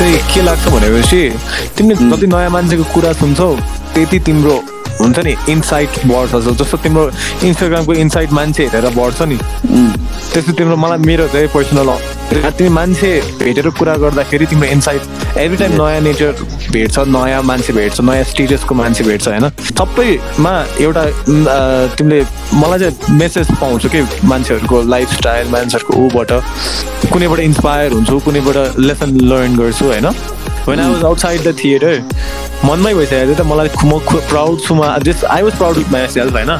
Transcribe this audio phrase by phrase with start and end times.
[0.00, 1.22] चाहिँ के लाग्छ भनेपछि
[1.76, 3.48] तिमीले जति नयाँ मान्छेको कुरा सुन्छौ
[3.94, 4.54] त्यति तिम्रो
[5.00, 7.04] हुन्छ नि इन्साइट बढ्छ जस्तो तिम्रो
[7.44, 9.36] इन्स्टाग्रामको इन्साइट मान्छे हेरेर बढ्छ नि।
[10.32, 11.88] त्यस्तो तिम्रो मलाई मेरो चाहिँ पर्सनल
[12.30, 16.32] तिमी मान्छे भेटेर कुरा गर्दाखेरि तिम्रो इन्साइट एभ्री टाइम नयाँ नेचर
[16.72, 19.48] भेट्छ नयाँ मान्छे भेट्छ नयाँ स्टेटसको मान्छे भेट्छ होइन?
[19.50, 21.04] सबैमा एउटा
[21.96, 22.20] तिमीले
[22.54, 26.30] मलाई चाहिँ मेसेज पाउँछु कि मान्छेहरूको लाइफस्टाइल मान्छेहरूको ऊबाट।
[27.12, 30.06] कुनैबाट इन्सपायर हुन्छु कुनैबाट लेसन लर्न गर्छु होइन?
[30.68, 32.02] When I was outside the theatre
[32.64, 33.98] मनमै भइसकेको थियो त मलाई म
[34.30, 36.50] प्राउड छु म just I was proud with myself होइन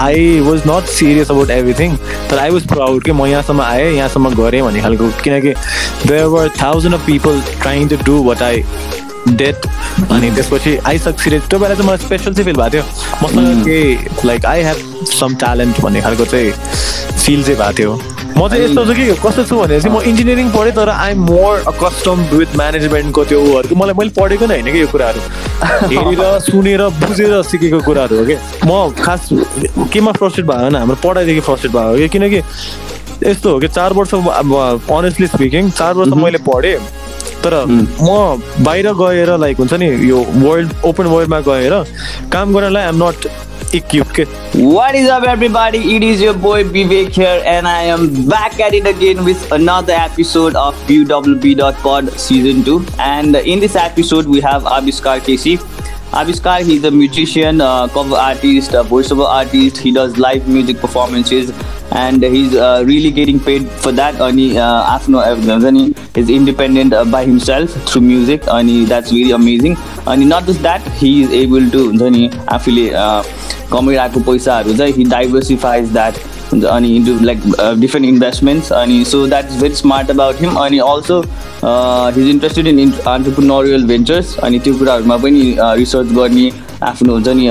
[0.00, 1.96] I was not serious about everything
[2.30, 5.54] तर आई वाज प्राउड कि म यहाँसम्म आएँ यहाँसम्म गरेँ भन्ने खालको। किनकि
[6.06, 8.64] there were thousand of people trying to do what I
[9.28, 9.66] did
[10.10, 12.84] अनि त्यसपछि आई सक्सिडेड त्यो बेला चाहिँ मलाई स्पेसल चाहिँ फिल भएको थियो।
[13.22, 18.00] मसँग केही like I have some talent भन्ने खालको चाहिँ फिल चाहिँ भएको थियो।
[18.36, 19.04] म चाहिँ यस्तो छु कि?
[19.22, 23.74] कस्तो छु भनेपछि म इन्जिनियरिङ पढेँ तर I am more accustom with म्यानेजमेन्टको त्यो उहरूको।
[23.76, 25.20] मलाई मैले पढेको नै होइन कि यो कुराहरू।
[25.92, 28.36] हेरेर सुनेर बुझेर सिकेको कुराहरू हो कि?
[28.66, 29.28] म खास
[29.92, 32.08] केमा फ्रस्ट्रेट भयो भने हाम्रो पढाइदेखि फ्रस्ट्रेट भएको हो कि?
[32.08, 32.42] किनकि
[33.28, 36.78] यस्तो हो कि चार वर्ष अनेस्टली स्पिकिङ चार वर्ष मैले पढेँ
[37.44, 41.74] तर म बाहिर गएर लाइक हुन्छ नि यो वर्ल्ड ओपन वर्ल्डमा गएर
[42.32, 43.26] काम गर्नलाई I'm not
[43.74, 44.28] equipped.
[44.54, 45.96] What is up, everybody?
[45.96, 49.94] It is your boy Vivek here, and I am back at it again with another
[49.94, 52.86] episode of UWB.pod Season 2.
[52.98, 55.58] And in this episode, we have Abhiskar Casey.
[56.12, 59.78] Abhiskar, he's a musician, uh, cover artist, a voiceover artist.
[59.78, 61.50] He does live music performances,
[61.90, 64.20] and he's uh, really getting paid for that.
[64.20, 69.76] Ani uh, आफ्नो हुन्छ is independent uh, by himself through music अनि that's really amazing
[70.06, 72.28] अनि not just that he is able to नि
[72.58, 72.86] आफूले
[73.72, 77.40] कमाइरहेको पैसाहरू चाहिँ he अनि into like
[77.80, 81.20] different investments अनि so that is very smart about him अनि also
[82.16, 86.50] he's interested in entrepreneurial ventures अनि त्यो कुराहरूमा पनि रिसर्च गर्ने
[86.82, 87.48] आफ्नो हुन्छ नि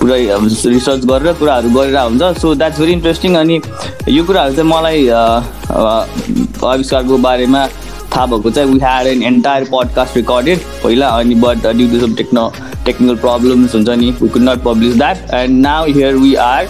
[0.00, 3.60] पुरै रिसर्च गरेर कुराहरू गरेर हुन्छ। सो द्याट्स भेरी इन्ट्रेस्टिङ अनि
[4.08, 7.66] यो कुराहरू चाहिँ मलाई आविष्कारको बारेमा
[8.14, 12.14] थाहा भएको चाहिँ we had an entire podcast recorded पहिला अनि but due to some
[12.22, 12.50] techno
[12.86, 15.18] technical problems हुन्छ नि we could not publish that.
[15.38, 16.66] And now here we are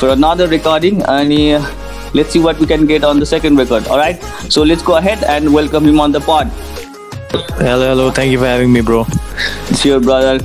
[0.00, 1.58] for another recording and uh,
[2.14, 4.96] let's see what we can get on the second record all right so let's go
[4.96, 6.54] ahead and welcome him on the pod
[7.58, 9.04] hello hello thank you for having me bro
[9.82, 10.38] sure brother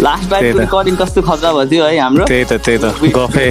[0.00, 3.46] last टाइमको recording कस्तो खतरा भयो थियो है हाम्रो त्यही त त्यही त गफै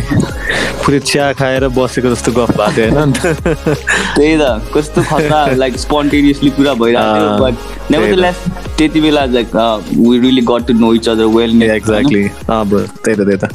[0.84, 3.12] पुरै चिया खाएर बसेको जस्तो गफ भएको थियो होइन
[4.18, 8.44] त्यही त कस्तो खतरा लाइक स्पोन्टेनियसली कुरा भइरहेको थियो बट नेभरलेस
[8.78, 13.38] त्यति बेला like we really got to know each other well exactly त्यही त त्यही
[13.38, 13.54] त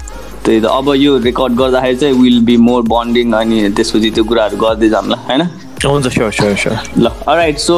[0.51, 4.57] त्यही त। अब यो रेकर्ड गर्दाखेरि चाहिँ विल बी मोर बन्डिङ अनि त्यसपछि त्यो कुराहरू
[4.59, 5.43] गर्दै जाउँला होइन?
[5.87, 7.77] हुन्छ स्योर स्योर स्योर ल right so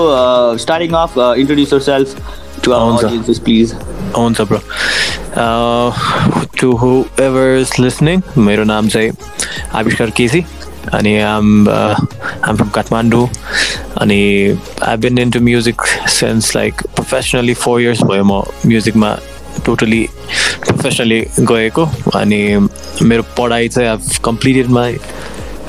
[0.59, 2.09] starting off introduce yourself
[2.65, 3.05] to our
[3.45, 3.75] please
[4.17, 4.61] हुन्छ। Bro
[6.61, 6.73] to
[7.21, 9.11] whoever is listening मेरो नाम चाहिँ
[9.75, 10.45] आविष्कार केसी
[10.95, 13.27] अनि आम आम फ्रम काठमाडौँ
[14.01, 14.21] अनि
[14.83, 19.15] I been into music since like professionally four years भयो म म्युजिकमा
[19.67, 20.03] टोटली
[20.65, 21.85] प्रोफेसनली गएको
[22.15, 22.43] अनि
[23.03, 24.99] मेरो पढाइ चाहिँ अब कम्प्लिटेड माई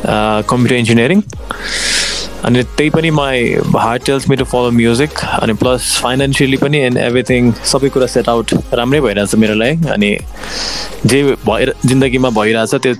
[0.05, 1.21] कम्प्युटर इन्जिनियरिङ
[2.45, 3.43] अनि त्यही पनि my
[3.75, 8.29] heart tells me to follow music अनि प्लस फाइनेन्सियली पनि एन्ड एभ्रिथिङ सबै कुरा सेट
[8.29, 10.17] आउट राम्रै भइरहेछ मेरो लागि अनि
[11.05, 12.93] जे भएर जिन्दगीमा भइरहेछ त्यो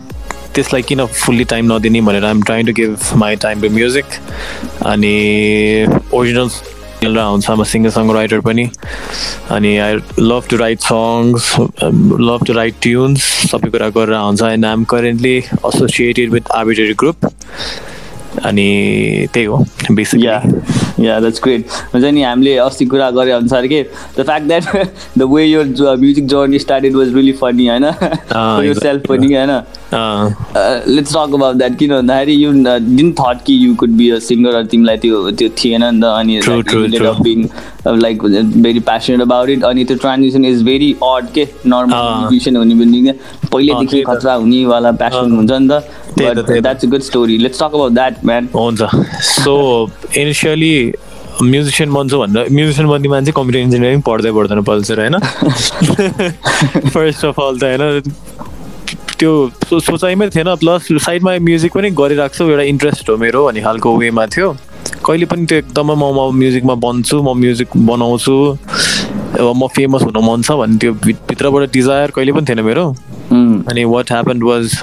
[0.56, 4.06] त्यसलाई किन फुल्ली टाइम नदिने भनेर I'm trying to give my time to music
[4.86, 5.14] अनि
[6.14, 6.50] ओरिजिनल
[7.03, 8.69] मिलेर आउँछ म सिङ्गर सङ राइटर पनि।
[9.52, 11.53] अनि I love to write songs
[12.30, 16.94] love to write tunes सबै कुरा गरेर आउँछ and I am currently associated with arbitrary
[17.00, 17.25] group
[18.46, 19.58] अनि त्यही हो
[19.92, 20.42] basic yeah
[21.00, 23.81] yeah that's great हुन्छ नि हामीले अस्ति कुरा गरे अनुसार के
[24.18, 24.63] the fact that
[25.18, 27.92] the way यो music journey started was really funny होइन?
[28.80, 29.52] सेल्फ पनि होइन?
[29.94, 32.51] लेट्स टक अबाउट द्याट किन भन्दाखेरि यु
[32.98, 36.34] डिन थट कि you could be a singer तिमीलाई त्यो त्यो थिएन नि त अनि
[37.24, 37.48] being
[38.01, 38.24] like
[38.66, 43.13] very passionate about it अनि त्यो ट्रान्जेक्सन इज भेरी अड के नर्मल म्युजिसियन हुने पनि
[43.51, 45.72] पहिल्यैदेखि खतरा हुनेवाला प्यासन हुन्छ नि त
[46.18, 48.81] that's a good story let's talk about that man हुन्छ।
[49.24, 49.54] सो
[50.18, 50.75] इनिसियली
[51.42, 55.16] म्युजिसियन बन्छु भन्दा म्युजिसियन बन्ने मान्छे कम्प्युटर इन्जिनियरिङ पढ्दै पढ्दैन पल्सर होइन?
[56.89, 57.81] फर्स्ट अफ अल त होइन?
[59.24, 63.96] त्यो सोचाइमै थिएन प्लस साइडमा म्युजिक पनि गरिरहेको छु एउटा इन्ट्रेस्ट हो मेरो भन्ने खालको
[63.98, 64.52] वेमा थियो।
[65.06, 68.36] कहिले पनि त्यो एकदमै म म म्युजिकमा बन्छु म म्युजिक बनाउँछु
[69.40, 70.92] अब म फेमस हुन मन छ भन्ने त्यो
[71.31, 72.86] भित्रबाट डिजायर कहिले पनि थिएन मेरो।
[73.72, 74.75] अनि वाट ह्यापन वाज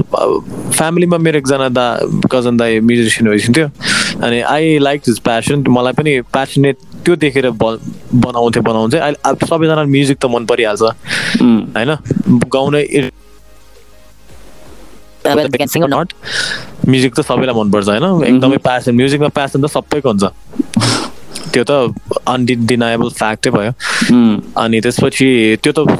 [0.73, 1.87] फ्यामिलीमा मेरो एकजना दा
[2.33, 3.67] कजन दाई म्युजिसियन भइसक्यो
[4.25, 7.79] अनि आई लाइक हिज प्यासन मलाई पनि प्यासनेट त्यो देखेर ब
[8.25, 11.91] बनाउँथेँ बनाउँथेँ। अहिले सबैजना म्युजिक त मन परिहाल्छ। होइन?
[12.57, 12.75] गाउन
[15.27, 16.13] नट
[16.89, 18.25] म्युजिक त सबैलाई मनपर्छ होइन?
[18.25, 20.25] एकदमै प्यासन म्युजिकमा प्यासन त सबैको हुन्छ।
[21.55, 21.71] त्यो त
[22.29, 23.71] अनडिनाएबल फ्याक्टै भयो।
[24.15, 25.91] उम्, अनि त्यसपछि त्यो त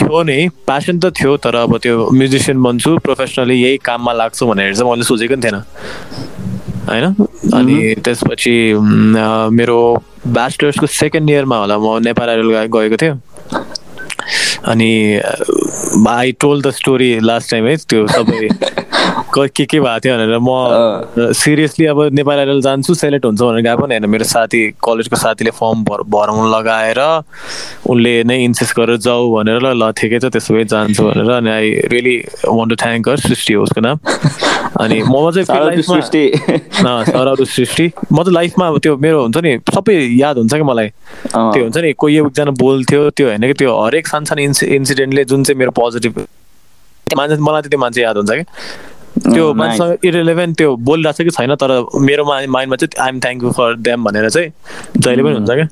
[0.00, 4.74] थियो नै प्यासन त थियो तर अब त्यो म्युजिसियन बन्छु प्रोफेसनली यही काममा लाग्छु भनेर
[4.74, 5.54] चाहिँ मैले सोचेको पनि थिएन।
[6.88, 7.04] होइन?
[7.54, 13.14] अनि त्यसपछि उम्, अ, मेरो ब्याचलर्सको सेकेन्ड इयरमा होला म नेपाल आइडल गएको थिएँ।
[14.64, 15.20] अनि
[16.08, 18.48] I told the story last time है त्यो सबै
[19.28, 23.82] क- के भएको थियो भनेर म सिरियसली अब नेपाल आइडल जान्छु सेलेक्ट हुन्छ भनेर गएको
[23.82, 27.22] पनि होइन। मेरो साथी कलेजको साथीले फर्म भर भराउनु लगाएर
[27.86, 31.50] उनले नै इन्सिस्ट गरेर जाऊ भनेर ल ल ठिकै छ त्यसो भए जान्छु भनेर अनि
[31.50, 33.98] I really want to thank her Srishti हो उसको नाम।
[34.80, 36.32] अनि म चाहिँ सृष्टि।
[38.12, 40.88] म चाहिँ लाइफमा अब त्यो मेरो हुन्छ नि सबै याद हुन्छ कि मलाई।
[41.34, 45.44] त्यो हुन्छ नि कोही एकजना बोल्थ्यो त्यो होइन कि त्यो हरेक सानसानो इन्सि इन्सिडेन्टले जुन
[45.44, 46.26] चाहिँ मेरो पोजिटिभ
[47.06, 48.42] मान्छे मलाई चाहिँ त्यो मान्छे याद हुन्छ कि
[49.18, 49.56] त्यो Oh.
[49.56, 54.04] मान्छेसँग इरेलेभेन्ट त्यो बोलिरहेको छ कि छैन तर मेरो माइन्डमा चाहिँ आइएम थ्याङ्कफुल फर देम
[54.04, 54.50] भनेर चाहिँ
[54.98, 55.68] जहिले पनि हुन्छ क्या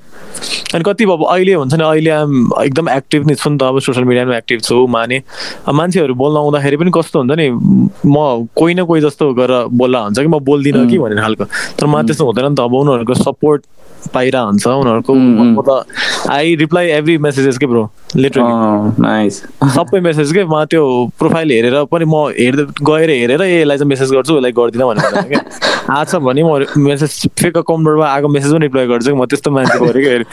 [0.74, 3.78] अनि कति अब अहिले हुन्छ नि अहिले आम एकदम एक्टिभ नै छु नि त अब
[3.80, 5.22] सोसियल मिडियामा एक्टिभ छु माने
[5.72, 7.48] मान्छेहरू बोल्न आउँदाखेरि पनि कस्तो हुन्छ नि
[8.06, 11.44] म कोही न कोही जस्तो गरेर बोल्ला हुन्छ कि म बोल्दिनँ कि भन्ने खालको।
[11.78, 13.60] तर मलाई त्यस्तो हुँदैन नि त अब उनीहरूको सपोर्ट
[14.14, 15.84] पाइरह हुन्छ उनीहरूको म त
[16.30, 20.82] आई रिप्लाई एभ्री मेसेजेस के ब्रो लिटरली सबै मेसेज के म त्यो
[21.18, 25.04] प्रोफाइल हेरेर पनि म हेर्दै गएर हेरेर यसलाई चाहिँ मेसेज गर्छु यसलाई गर्दिनँ भनेर
[25.86, 29.78] आएको छ भने म मेसेज फेक अकाउन्टबाट आएको मेसेज पनि रिप्लाई गर्छु म त्यस्तो मान्छे
[29.78, 30.25] गरेँ कि। Nice, nice.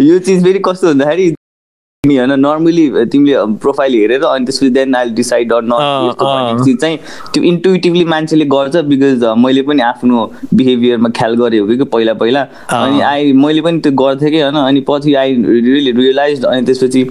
[0.00, 1.34] यो चिज फेरि कस्तो भन्दाखेरि
[2.04, 6.96] तिमी होइन नर्मली तिमीले प्रोफाइल हेरेर अनि त्यसपछि then I decide or not चाहिँ
[7.34, 10.24] त्यो इन्टुइटिभली मान्छेले गर्छ बिकज मैले पनि आफ्नो
[10.54, 14.56] बिहेभियरमा ख्याल गरेँ हो कि पहिला पहिला। अनि आई मैले पनि त्यो गर्थेँ कि होइन
[14.56, 17.04] अनि पछि आई रियली रियलाइज अनि त्यसपछि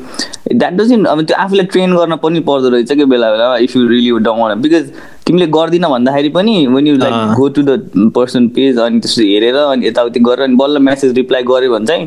[0.53, 3.87] द्याट डजन अब त्यो आफूलाई ट्रेन गर्न पनि पर्दो रहेछ कि बेला बेलामा if you
[3.87, 4.91] really don't because
[5.29, 9.55] तिमीले गर्दिन भन्दाखेरि पनि when you like go to the person page अनि त्यसपछि हेरेर
[9.57, 12.05] अनि यताउति गरेर अनि बल्ल मेसेज रिप्लाई गर्यो भने चाहिँ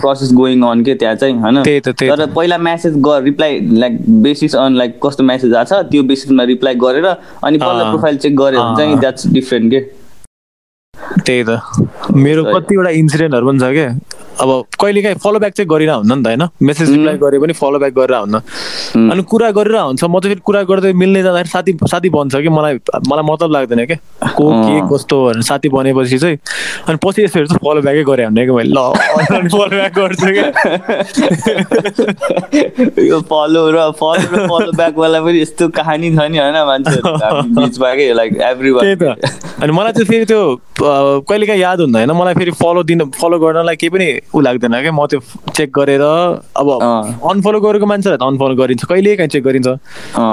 [0.00, 4.76] प्रोसेस गोइङ अन के त्यहाँ चाहिँ होइन। तर पहिला म्यासेज गर reply like basis on
[4.76, 8.76] like कस्तो म्यासेज आएको छ त्यो बेसिसमा रिप्लाई गरेर अनि बल्ल। प्रोफाइल चेक गऱ्यो भने
[8.76, 9.80] चाहिँ। द्याट्स डिफ्रेन्ट के
[11.26, 13.88] त्यही त मेरो। कतिवटा इन्सिडेन्टहरू पनि छ क्या
[14.40, 14.48] अब
[14.80, 16.48] कहिले काहीँ फलो ब्याक चाहिँ गरिरह हुन्न नि त होइन?
[16.62, 18.36] मेसेज रिप्लाई गरे पनि फलो ब्याक गरेर हुन्न
[19.10, 22.48] अनि कुरा गरेर हुन्छ म चाहिँ फेरि कुरा गर्दै मिल्ने जाँदाखेरि साथी साथी बन्छ कि
[22.48, 22.74] मलाई
[23.08, 23.98] मलाई मतलब लाग्दैन क्या।
[24.36, 26.36] को के। कस्तो भनेर साथी बनेपछि चाहिँ
[26.88, 28.80] अनि पछि यसो हेर्छु फलो ब्याकै गरेँ भने कि मैले ल
[29.52, 30.46] फलो ब्याक गर्छु क्या।
[33.04, 36.56] यो फलो र फलो र फलो ब्याकवाला पनि यस्तो कहानी छ नि होइन
[37.90, 39.16] के लाइक एभ्री त।
[39.62, 40.42] अनि मलाई चाहिँ फेरि त्यो
[40.80, 45.06] कहिलेकाहीँ याद हुँदैन मलाई फेरि फलो दिन फलो गर्नलाई केही पनि ऊ लाग्दैन क्या म
[45.10, 45.20] त्यो
[45.56, 46.68] चेक गरेर अब।
[47.30, 49.68] अनफलो गरेको मान्छेलाई त अनफलो गरिन्छ। कहिलेकाहीँ चेक गरिन्छ।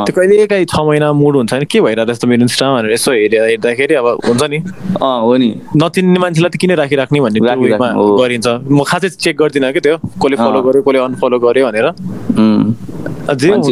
[0.05, 3.43] त्यो कहिलेकाहीँ छ महिना मुड हुन्छ नि के भइरहेको त्यस्तो मेरो इन्स्टा भनेर यसो हेरेर
[3.57, 4.59] हेर्दाखेरि अब हुन्छ नि।
[5.01, 5.49] हो नि।
[5.81, 9.97] नचिन्ने मान्छेलाई त किन राखिराख्ने भन्ने। गरिन्छ। म खासै चेक गर्दिनँ कि त्यो?
[9.97, 11.87] कसले फलो। गर्यो कसले अनफलो गर्यो भनेर।
[13.27, 13.67] जे हुन्छ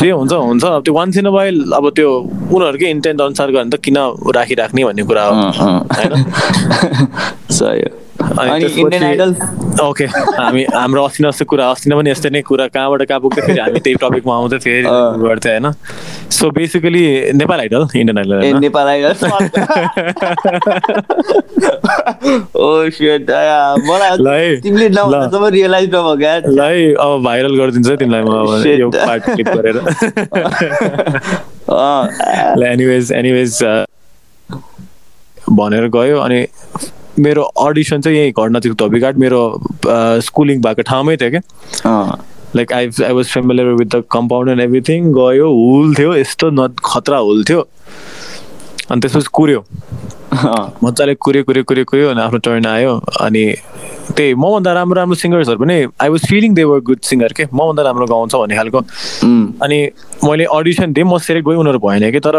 [0.00, 2.08] जे हुन्छ हुन्छ। अब त्यो वान्स इन अ वाइल अब त्यो
[2.54, 3.96] उनीहरूकै इन्टेन्ट अनुसार गयो भने त किन
[4.36, 5.32] राखिराख्ने भन्ने कुरा हो।
[5.92, 6.12] होइन।
[8.42, 9.30] अनि इन्डियन आइडल
[9.82, 13.42] ओके हामी हाम्रो अस्ति अस्ति कुरा अस्ति नै पनि यस्तै नै कुरा कहाँबाट कहाँ पुग्थ्यो
[13.46, 14.82] फेरि हामी त्यही टपिकमा आउँथ्यो फेरि।
[15.22, 15.66] गर्थ्यो होइन?
[16.38, 17.04] So basically
[17.40, 19.14] Nepal Idol Indian Idol Nepal Idol
[22.56, 22.66] ओ
[23.88, 28.66] मलाई तिमीले। नभन्दासम्म रियलाइज नभयो क्या ल है अब भाइरल गरिदिन्छ तिमीलाई म अब.
[28.80, 29.76] यो पार्ट क्लिप गरेर।
[32.72, 33.52] एनिवेज एनिवेज
[35.58, 36.40] भनेर गयो अनि
[37.18, 39.40] मेरो अडिसन चाहिँ यही घटना चाहिँ धोबीघाट। मेरो
[40.26, 41.42] स्कुलिङ भएको ठाउँमै थियो क्या।
[42.56, 46.68] Like I I was familiar with the compound and everything गयो हुल थियो यस्तो न
[46.84, 47.60] खतरा हुल थियो।
[48.90, 49.64] अनि त्यसपछि कुर्यो।
[50.84, 53.44] मजाले कुर्यो कुर्यो कुर्यो कुर्यो अनि आफ्नो टर्न आयो। अनि
[54.16, 57.82] त्यही मभन्दा राम्रो राम्रो सिङ्गर्सहरू पनि I was feeling they were good singer के। मभन्दा
[57.82, 58.78] राम्रो गाउँछ भन्ने खालको।
[59.64, 59.78] अनि
[60.24, 62.36] मैले अडिसन दिएँ म सेलेक्ट गएँ उनीहरू भएन कि। तर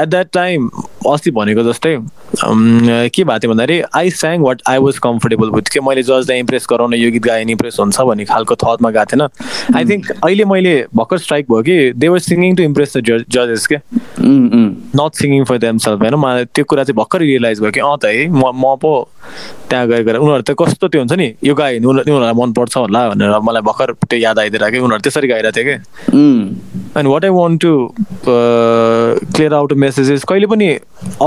[0.00, 0.68] एट द्याट टाइम
[1.10, 1.96] अस्ति भनेको जस्तै
[2.36, 6.66] के भएको थियो भन्दाखेरि I sang what I was comfortable with के मैले जजलाई इम्प्रेस
[6.70, 9.28] गराउन यो गीत गाएँ इम्प्रेस हुन्छ भन्ने खालको थटमा गएको थिएन।
[9.76, 13.66] आई थिङ्क अहिले मैले भर्खर स्ट्राइक भयो कि they were singing to impress the जजेस
[13.72, 13.76] के।
[14.20, 17.96] Not singing for them self होइन। मलाई त्यो कुरा चाहिँ भर्खर रियलाइज भयो कि अँ
[18.02, 18.92] त है म म पो
[19.74, 21.26] त्यहाँ गएर उनीहरू त कस्तो त्यो हुन्छ नि?
[21.44, 25.02] यो गायो भने उनीहरू- उनीहरूलाई मनपर्छ होला भनेर मलाई भर्खर त्यो याद आइदिएर कि उनीहरू
[25.02, 25.74] त्यसरी गाइरहेको थियो कि।
[26.98, 27.72] And what I want to
[29.34, 30.68] clear out message is कहिले पनि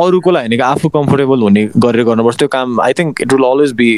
[0.01, 3.43] अरूको लागि होइन कि आफू कम्फोर्टेबल हुने गरेर गर्नुपर्छ। त्यो काम I think it will
[3.51, 3.89] always be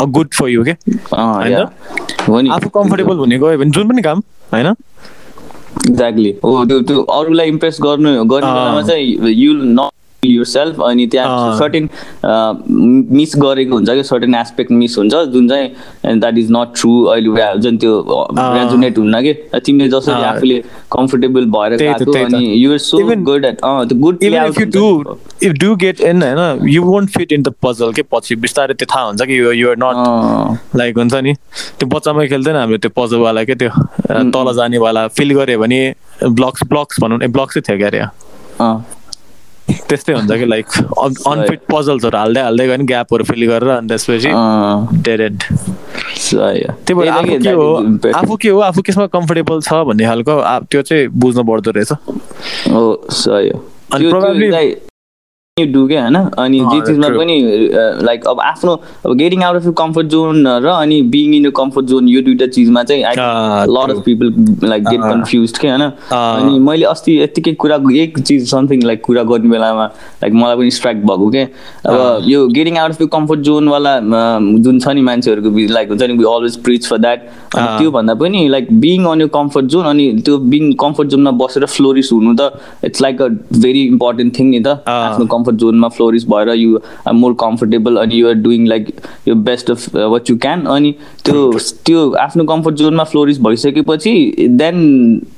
[0.00, 0.74] a good for you के
[1.12, 2.50] होइन?
[2.52, 4.66] आफू कम्फोर्टेबल हुने गयो भने जुन पनि काम होइन?
[4.66, 9.92] एक्ज्याक्टली हो त्यो त्यो अरूलाई इम्प्रेस गर्नु गर्ने। बेलामा चाहिँ यु नट
[10.26, 11.88] युर सेल्फ अनि त्यहाँ। सर्टेन
[13.16, 17.28] मिस गरेको हुन्छ कि सर्टेन एस्पेक्ट मिस हुन्छ जुन चाहिँ द्याट इज नट ट्रु अहिले
[17.28, 17.92] वा- जुन त्यो
[18.38, 19.32] रेजुनेट हुन्न कि
[19.66, 21.76] तिमीले जसरी। आफूले कम्फोर्टेबल भएर।
[22.24, 26.68] अनि युआर सो गुड एट त्यो good if you do if do get in होइन
[26.68, 30.76] you won't fit in the puzzle के पछि बिस्तारै त्यो थाहा हुन्छ कि युआर नट
[30.76, 31.34] लाइक हुन्छ नि
[31.78, 33.70] त्यो बच्चामै खेल्दैन हाम्रो त्यो पजलवाला के त्यो
[34.30, 35.80] तल जानेवाला फिल गऱ्यो भने
[36.24, 38.04] ब्लक्स ब्लक्स भनौँ ब्लक्सै थियो क्या अरे
[39.88, 40.66] त्यस्तै हुन्छ कि लाइक
[41.28, 44.30] अनफिट पजल्सहरू हाल्दै हाल्दै गयो भने ग्यापहरू फिल गरेर अनि त्यसपछि
[45.08, 45.36] डेडेड
[46.26, 47.66] त्यही भएर आफू के हो
[48.14, 50.34] आफू के हो आफू केसमा कम्फोर्टेबल छ भन्ने खालको
[50.70, 51.92] त्यो चाहिँ बुझ्नु पर्दो रहेछ।
[52.72, 53.58] हो सही हो।
[53.94, 54.04] अनि
[55.58, 57.08] चाहिँ डु क्या होइन अनि जे चिजमा.
[57.08, 57.34] पनि
[58.04, 58.72] लाइक अब आफ्नो
[59.06, 62.82] अब getting out of comfort zone र अनि बिङ इन कम्फर्ट जोन यो दुइटा चिजमा
[62.84, 63.90] चाहिँ अँ, lot.
[63.90, 64.32] Of people
[64.68, 65.00] like get.
[65.00, 69.84] Confuse के होइन अनि मैले अस्ति यत्तिकै कुरा एक चिज समथिङ लाइक कुरा गर्ने बेलामा
[70.22, 71.42] लाइक मलाई पनि स्ट्राइक भएको के
[71.88, 73.98] अब यो गेटिङ आउट अफ कम्फर्ट जोनवाला
[74.60, 78.14] जुन छ नि मान्छेहरूको लाइक हुन्छ नि we always preach for that अँ। त्यो भन्दा
[78.24, 82.36] पनि लाइक बिङ अन यो कम्फर्ट जोन अनि त्यो बिङ कम्फर्ट जोनमा बसेर फ्लोरिस हुनु
[82.40, 82.52] त
[82.84, 83.28] it's like a
[83.64, 88.14] very important thing नि त। आफ्नो कम्फर्ट जोनमा फ्लोरिस भएर यु आर मोर कम्फर्टेबल अनि
[88.14, 88.88] युआर डुइङ लाइक
[89.28, 91.50] यो best of what you can अनि त्यो
[91.86, 94.14] त्यो आफ्नो कम्फर्ट जोनमा फ्लोरिस भइसकेपछि
[94.50, 94.76] देन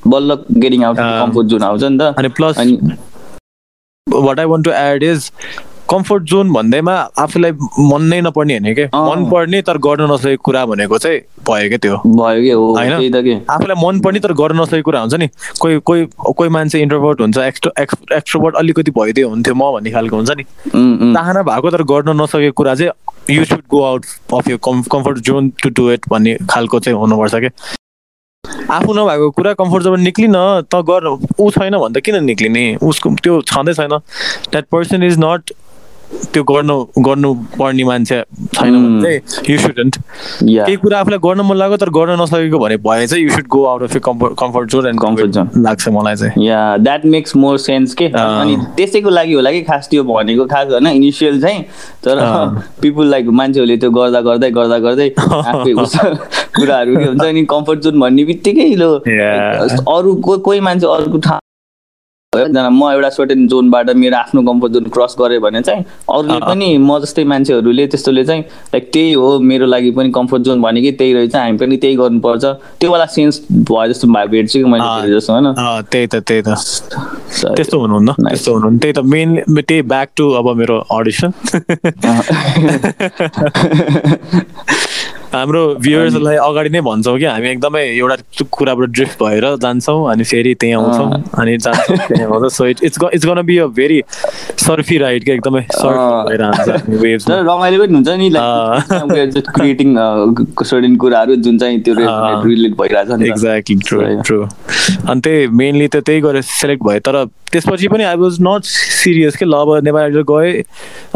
[0.07, 2.79] बल्ल गेटिङ आउट। कम्फर्ट जोन आउँछ नि त अनि प्लस अनि
[4.07, 5.31] what I want to add is
[5.91, 8.83] comfort zone भन्दैमा आफूलाई मन नै नपर्ने होइन कि?
[8.83, 11.97] अँ। मन पर्ने तर गर्न नसकेको कुरा भनेको चाहिँ भयो क्या त्यो?
[12.05, 13.45] भयो कि होइन?
[13.51, 15.29] आफूलाई मन पर्ने तर गर्न नसकेको कुरा हुन्छ नि।
[15.61, 20.31] कोही कोही कोही मान्छे इन्ट्रोभर्ट हुन्छ एक्स्ट्रो एक्स्ट्रोभर्ट अलिकति भइदियो हुन्थ्यो म भन्ने खालको हुन्छ
[20.31, 20.45] नि।
[21.15, 25.51] चाहना भएको तर गर्न नसकेको कुरा चाहिँ you should go out of यो comfort zone
[25.63, 27.51] to do it भन्ने खालको चाहिँ हुनुपर्छ कि?
[28.71, 30.35] आफू नभएको कुरा कम्फर्ट जोन निक्लिन
[30.73, 31.07] त गर
[31.41, 32.65] ऊ छैन भने त किन निक्लिने?
[32.83, 33.97] उसको त्यो छँदै छैन।
[34.53, 35.53] द्याट पर्सन इज नट
[36.33, 36.77] त्यो गर्नु
[37.09, 38.23] गर्नु पर्ने मान्छे
[38.55, 39.97] छैन भने चाहिँ यु सुडन्ट.
[40.45, 43.65] केही कुरा आफूलाई गर्न मन लाग्यो तर गर्न नसकेको भने भए चाहिँ you should go
[43.65, 45.49] out of comfort comfort zone and Comfort zone.
[45.65, 49.89] लाग्छ मलाई चाहिँ yeah that makes more sense के। अनि त्यसैको लागि होला कि खास
[49.91, 51.63] त्यो भनेको खास होइन इनिसियल चाहिँ
[52.05, 52.17] तर।
[52.83, 55.73] पिपुल लाइक मान्छेहरूले त्यो गर्दा गर्दै गर्दा गर्दै आफै
[56.59, 58.67] कुराहरू के हुन्छ नि कम्फर्ट जोन भन्ने बित्तिकै.
[59.97, 61.41] अरू कोही मान्छे अरूको ठाउँ
[62.37, 66.77] एकजना म एउटा सर्टेन जोनबाट मेरो आफ्नो कम्फर्ट जोन क्रस गरेँ भने चाहिँ अरूले। पनि
[66.79, 71.13] म जस्तै मान्छेहरूले त्यस्तोले चाहिँ लाइक त्यही हो मेरो लागि पनि कम्फर्ट जोन भनेकै त्यही
[71.13, 72.45] रहेछ हामी पनि त्यही गर्नुपर्छ।
[72.81, 75.53] त्यो वाला सेन्स भयो जस्तो भेट्छु कि मैले जस्तो होइन?
[75.89, 76.49] त्यही त त्यही त।
[77.57, 78.13] त्यस्तो हुनुहुन्न.
[78.29, 81.31] त्यस्तो हुनुहुन्न। त्यही त मेन त्यही ब्याक टु अब मेरो अडिसन
[85.33, 90.55] हाम्रो भ्युवर्सहरूलाई अगाडि नै भन्छौँ कि हामी एकदमै एउटा कुराबाट ड्रिफ्ट भएर जान्छौँ अनि फेरि
[90.61, 91.09] त्यहीँ आउँछौँ
[91.41, 94.03] अनि जान्छौँ त्यहीँ आउँछ so it it's it's gonna be a very
[94.65, 96.43] surfy ride क्या एकदमै सर्फ। भएर
[97.31, 99.95] रमाइलो पनि हुन्छ नि लाइक क्रिएटिङ
[100.65, 104.01] सर्टेन कुराहरू जुन चाहिँ त्यो। रिलेट भइरहेछ। Exactly true.
[104.27, 108.65] ट्रु अनि त्यही मेनली त त्यही गरेर सेलेक्ट भयो तर त्यसपछि पनि आई वाज नट
[108.65, 110.63] सिरियस के ल अब नेपाल आइडल गएँ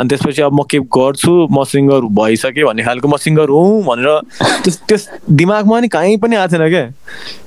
[0.01, 4.12] अनि त्यसपछि अब म के गर्छु म सिङ्गर भइसकेँ भन्ने खालको म सिङ्गर हुँ भनेर
[4.65, 6.85] त्यस त्यस दिमागमा नि कहीँ पनि आएको थिएन क्या।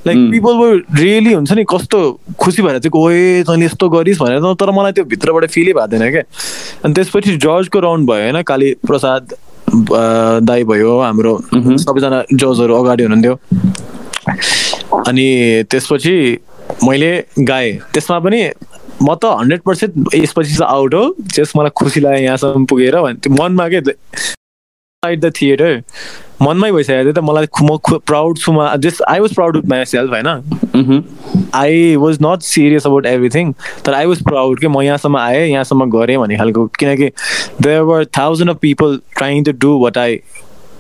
[0.08, 0.18] लाइक.
[0.32, 2.00] पिपल वर रियली हुन्छ नि कस्तो
[2.40, 6.12] खुसी भएर चाहिँ ओए तैँले यस्तो गरिस् भनेर। तर मलाई त्यो भित्रबाट फिलै भएको थिएन
[6.12, 6.24] क्या।
[6.86, 8.42] अनि त्यसपछि जजको राउन्ड भयो होइन?
[8.42, 9.34] काली प्रसाद
[10.46, 11.78] दाई भयो हाम्रो Mhm.
[11.78, 13.36] सबैजना जजहरू अगाडि हुनुहुन्थ्यो।
[15.08, 15.28] अनि
[15.72, 16.16] त्यसपछि
[16.84, 18.42] मैले गाएँ। त्यसमा पनि
[19.04, 21.04] म त हन्ड्रेड पर्सेन्ट यसपछि चाहिँ आउट हो।
[21.36, 23.82] जस मलाई खुसी लाग्यो यहाँसम्म पुगेर। भने त्यो मनमा के
[25.30, 25.82] थिएटर
[26.42, 30.12] मनमै भइसकेको थियो त मलाई म प्राउड छु म just I was proud with myself
[30.12, 33.54] होइन। I was not serious about everything
[33.86, 37.10] तर आई वाज प्राउड कि म यहाँसम्म आएँ यहाँसम्म गरेँ भन्ने खालको। किनकि
[37.62, 40.20] there were thousand of people trying to do what I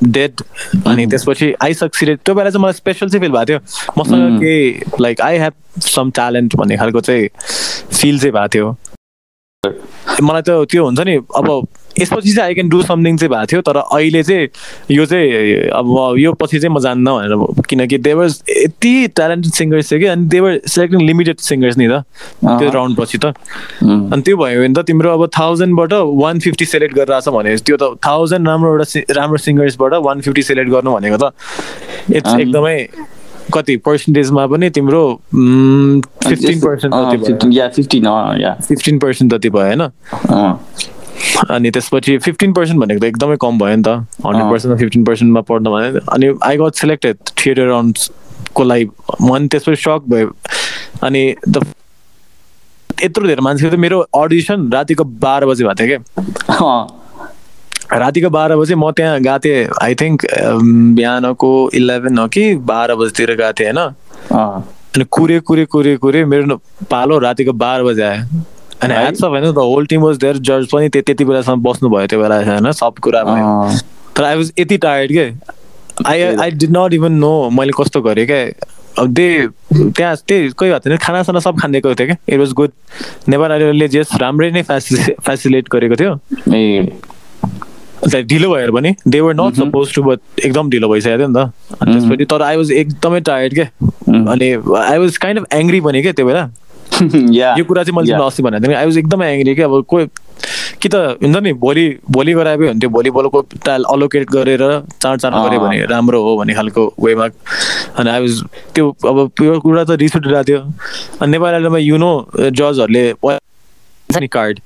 [0.04, 0.42] did
[0.88, 3.60] अनि त्यसपछि आई सक्सिडेड त्यो बेला चाहिँ मलाई स्पेसल चाहिँ फिल भएको थियो।
[4.00, 4.40] मसँग.
[4.40, 7.28] केही like I have some talent भन्ने खालको चाहिँ
[7.94, 8.76] फिल चाहिँ भएको थियो।
[10.22, 11.48] मलाई त त्यो हुन्छ नि अब
[12.00, 14.48] यसपछि चाहिँ आई क्यान डु समथिङ चाहिँ भएको थियो तर अहिले चाहिँ
[14.92, 18.28] यो चाहिँ अब यो पछि चाहिँ म जान्न भनेर किनकि देवर
[18.66, 22.04] यति ट्यालेन्टेड सिङ्गर्स थियो कि अनि देवर सेलेक्टिङ लिमिटेड सिङ्गर्स नि त
[22.44, 23.34] त्यो। राउन्ड पछि त।
[23.82, 27.78] अनि त्यो भयो भने त तिम्रो अब थाउजन्डबाट वान फिफ्टी सेलेक्ट गरेर छ भने त्यो
[27.78, 31.34] त थाउजन्ड राम्रो एउटा राम्रो सिङ्गर्सबाट वान फिफ्टी सेलेक्ट गर्नु भनेको त
[32.12, 32.78] इट्स एकदमै
[33.54, 35.02] कति पर्सेन्टेजमा पनि तिम्रो
[36.25, 36.94] फिफ्टिन पर्सेन्ट
[38.68, 39.82] फिफ्टिन पर्सेन्ट जति भयो। होइन?
[41.51, 43.88] अनि त्यसपछि फिफ्टिन पर्सेन्ट भनेको त एकदमै कम भयो नि त।
[44.25, 48.86] हन्ड्रेड पर्सेन्टमा फिफ्टिन पर्सेन्टमा पढ्नु भने अनि आई गट सेलेक्टेड थिएटर राउन्डको लागि।
[49.22, 50.29] म अनि त्यसपछि सक भयो।
[51.03, 51.57] अनि द
[53.03, 56.00] यत्रो धेरै मान्छे थियो मेरो अडिसन रातिको बाह्र बजी भएको थियो क्या।
[58.00, 60.25] रातिको बाह्र बजे म त्यहाँ गएको थिएँ। आई थिङ्क
[60.95, 63.91] बिहानको इलेभेन हो कि बाह्र बजीतिर गएको थिएँ होइन।
[64.95, 66.55] अनि कुरे कुरे कुरे कुरे मेरो
[66.91, 68.24] पालो रातिको बाह्र बजे आयो।
[68.84, 69.00] अनि है?
[69.00, 72.22] ह्याट्स अफ होइन the whole team was there जज पनि त्यति बेलासम्म बस्नु भयो त्यो
[72.22, 72.72] बेला होइन?
[72.72, 73.77] सब कुरा भयो।
[74.17, 75.32] तर आई वाज यति टायर्ड के?
[76.05, 78.44] I I did not even know मैले कस्तो गरेँ क्या
[79.00, 79.27] अब दे
[79.74, 82.72] त्यहाँ त्यही कोही भएको थिएन। खानासाना सब खानिदिएको थियो क्या इट वाज गुड
[83.29, 86.13] नेपाल आइडलले जस राम्रै नै फेसि फेसिलेट गरेको थियो।
[88.05, 91.38] ढिलो भएर पनि। They were not suppose to but एकदम ढिलो भइसकेको थियो नि त।
[91.82, 93.65] अनि त्यसपछि तर आई वाज एकदमै टायर्ड के?
[94.32, 96.50] अनि I was kind of angry पनि क्या त्यो बेला।
[97.36, 100.06] या कुरा चाहिँ मैले अस्ति भनेको थिएँ। आई वाज एकदमै एङ्ग्री कि अब कोही
[100.82, 104.63] कि त हुन्छ नि भोलि भोलि गराए हुन्थ्यो भोलि बोलको टाइल अलोकेट गरेर
[105.01, 107.25] चाँड चाँड गऱ्यो भने राम्रो हो भन्ने खालको वेमा।
[108.00, 108.44] अनि आई वाज
[108.75, 110.60] त्यो अब त्यो कुरा त रिस उठिरहेको थियो।
[111.22, 113.04] अनि नेपाल आइडलमा यु नो जजहरूले
[114.20, 114.60] नि कार्ड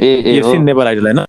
[0.00, 1.20] ए नेपाल आइडल होइन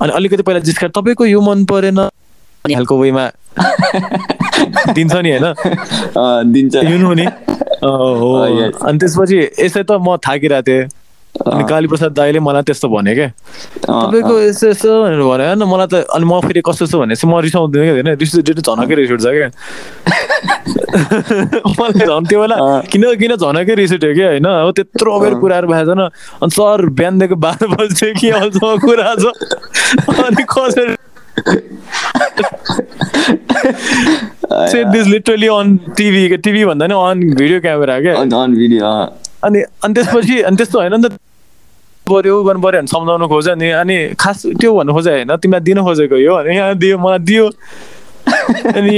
[0.00, 1.98] अनि अलिकति पहिला जिस्कार तपाईँको यो मन परेन
[2.64, 3.24] खालको वेमा
[4.96, 5.46] दिन्छ नि होइन?
[6.52, 7.26] दिन्छ। युनो नि।
[7.82, 8.30] हो.
[8.86, 10.88] अनि त्यसपछि यसै त म थाकिरहेको थिएँ।
[11.34, 13.28] अनि कालीप्रसाद दाईले मलाई त्यस्तो भने क्या
[13.86, 17.38] तपाईँको यस्तो यस्तो भनेर भने होइन। मलाई त अनि म फेरि कस्तो यस्तो भनेपछि म
[17.38, 18.08] रिसाउँदिनँ क्या होइन?
[18.18, 19.48] रिस रिस झनकै रिस उठ्छ क्या
[21.78, 22.56] मलाई झन् त्यो बेला।
[22.90, 24.46] किन किन झनकै रिस उठ्यो कि होइन?
[24.46, 26.02] हो त्यत्रो अबेर कुराहरू भएको छैन
[26.42, 29.24] अनि सर बिहानदेखि बाह्र बजी के अहिलेसम्म कुरा छ।
[30.26, 30.94] अनि कसरी
[34.72, 38.86] set this literally on TV TV भन्दा नि अन भिडियो क्यामेरा क्या अन भिडियो
[39.44, 41.10] अनि अनि त्यसपछि अनि त्यस्तो होइन नि त।
[42.08, 45.80] पर्यो गर्नु पर्यो भने सम्झाउनु खोज्यो नि। अनि खास त्यो भन्नु खोजे होइन तिमीलाई दिनु
[45.84, 47.46] खोजेको यो अनि यहाँ दियो मलाई दियो।
[48.74, 48.96] अनि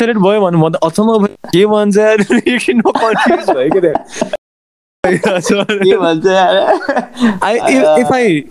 [0.00, 1.96] सेलेक्ट भयो भन्नु त अचम्म। के भन्छ?
[7.44, 7.56] आई
[8.00, 8.42] इफ आई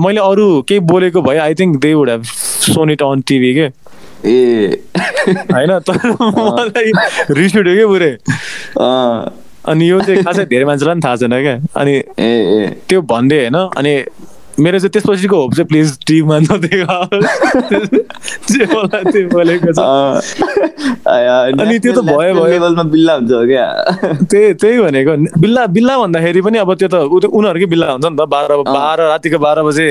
[0.00, 2.22] मैले अरू केही बोलेको भए I think they would have
[2.66, 3.66] shown it on TV के?
[4.26, 4.82] ए।
[5.52, 5.78] होइन?
[5.78, 6.92] तर मलाई
[7.30, 8.12] रिस उठ्यो कि पुरै
[9.72, 11.94] अनि यो चाहिँ खासै धेरै मान्छेलाई पनि थाहा छैन क्या अनि
[12.88, 13.94] त्यो भन्दै होइन अनि
[14.58, 16.68] मेरो चाहिँ त्यसपछिको होप चाहिँ प्लिज टिममा अनि
[21.78, 23.66] त्यो त भयो। लेभलमा बिल्ला हुन्छ क्या?
[24.30, 26.94] त्यही त्यही भनेको। बिल्ला बिल्ला भन्दाखेरि पनि अब त्यो त
[27.28, 29.88] उनीहरूकै बिल्ला हुन्छ नि त। बाह्र बाह्र रातिको बाह्र बजे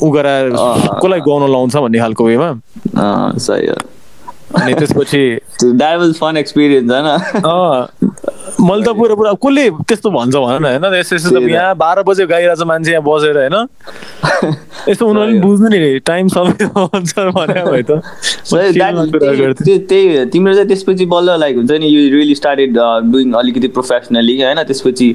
[0.00, 3.76] उ गराएर। कसलाई गाउन लाउँछ भन्ने खालको वेमा अँ, सही हो।
[4.56, 5.38] अनि त्यसपछि
[6.20, 7.06] फन एक्सपिरियन्स होइन
[8.60, 10.94] मैले त पुरा पुरा कसले त्यस्तो भन्छ भन न होइन?
[10.94, 13.56] यस्तो यस्तो। यहाँ बाह्र बजे गइरहेछ मान्छे यहाँ बसेर होइन?
[14.88, 18.00] यस्तो उनीहरूले बुझ्नु नि टाइम सबै हुन्छ भने भए त।
[19.88, 22.76] त्यही- तिम्रो चाहिँ त्यसपछि बल्ल लाइक हुन्छ नि यु रियली स्टार्टेड
[23.12, 24.62] डुइङ अलिकति प्रोफेसनली होइन?
[24.62, 25.08] त्यसपछि।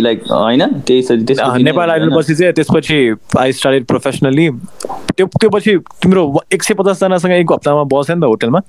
[0.00, 0.66] लाइक होइन?
[0.86, 2.02] त्यही छ- नेपाल होइन?
[2.02, 2.98] आइडल पछि चाहिँ त्यसपछि
[3.38, 4.48] आई स्टार्टेड प्रोफेसनली
[5.16, 8.60] त्यो त्यो पछि तिम्रो एक सय पचासजनासँग एक हप्तामा बस्यो नि त होटेलमा।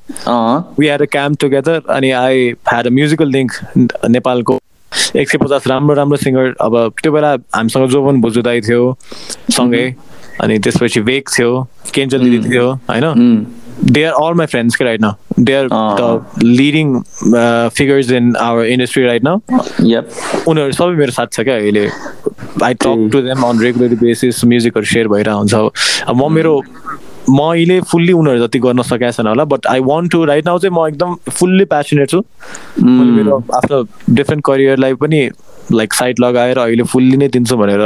[0.79, 3.51] We had a camp together अनि I had a musical link
[4.09, 4.59] नेपालको
[5.15, 8.97] एक सय पचास राम्रो राम्रो सिङ्गर अब त्यो बेला हामीसँग जोबन भुजु दाई थियो
[9.51, 9.85] सँगै
[10.41, 11.49] अनि त्यसपछि वेक थियो
[11.93, 13.45] केन्जल दिदी थियो होइन?
[13.91, 15.67] They are all my friends के right now they are.
[15.71, 16.99] The leading
[17.77, 19.39] figures in our industry right now
[19.83, 20.05] yep.
[20.47, 21.85] उनीहरू सबै मेरो साथ छ क्या अहिले।
[22.63, 25.53] I talk to them on regular basis म्युजिकहरू share भइरहेको हुन्छ
[26.07, 26.53] अब म मेरो
[27.31, 30.59] म अहिले फुल्ली उनीहरू जति गर्न सकेको छैन होला but I want to right now
[30.59, 32.19] चाहिँ म एकदम फुल्ली प्यासनेट छु
[32.81, 35.29] मैले मेरो आफ्नो डिफ्रेन्ट करियरलाई पनि
[35.71, 37.81] लाइक साइड लगाएर अहिले फुल्ली नै दिन्छु भनेर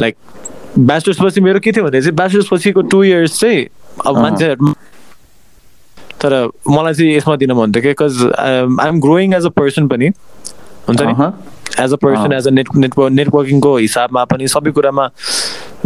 [0.00, 0.14] लाइक
[0.78, 3.64] ब्याचलर्स पछि मेरो के थियो भने चाहिँ ब्याचलर्स पछिको टु इयर्स चाहिँ
[4.06, 4.72] अब। मान्छेहरू
[6.22, 6.32] तर
[6.68, 10.08] मलाई चाहिँ यसमा दिन मन थियो कि because I am growing as a person पनि
[10.88, 11.14] हुन्छ नि
[11.84, 12.32] as a person.
[12.32, 15.08] As a net network नेटवर्किङको हिसाबमा पनि सबै कुरामा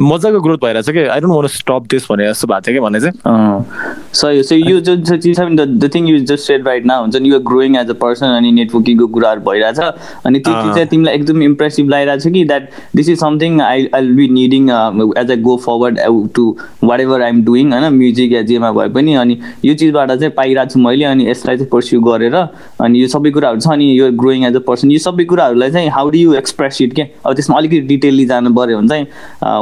[0.01, 1.05] मजाको ग्रोथ भइरहेछ कि?
[1.07, 4.55] I don't want stop this भने जस्तो भएको थियो कि मलाई चाहिँ अँ। सही सो
[4.55, 7.31] यो जुन चाहिँ चिज छ नि the thing you just said right now हुन्छ नि
[7.31, 9.79] you growing as a person अनि नेटवर्किङको कुराहरू भइरहेछ।
[10.27, 13.89] अनि त्यो चिज। चाहिँ तिमीलाई एकदम इम्प्रेसिभ लागिरहेको छ कि that this is something I
[13.95, 14.71] I be needing
[15.19, 16.01] as a go forward
[16.35, 16.45] to
[17.01, 20.81] whatever I'm doing होइन म्युजिक या जेमा भए पनि। अनि यो चिजबाट चाहिँ पाइरहेको छु
[20.81, 24.57] मैले अनि यसलाई चाहिँ पर्स्यु गरेर। अनि यो सबै कुराहरू छ अनि यो ग्रोइङ एज
[24.57, 27.03] अ पर्सन यो सबै कुराहरूलाई चाहिँ how do you express it के?
[27.27, 29.07] अब त्यसमा अलिकति डिटेलली जानु पऱ्यो भने चाहिँ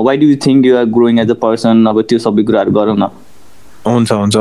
[0.05, 2.97] why do you think you are growing as a person अब त्यो सबै कुराहरू गरौँ
[2.99, 3.09] न।
[3.87, 4.37] हुन्छ हुन्छ।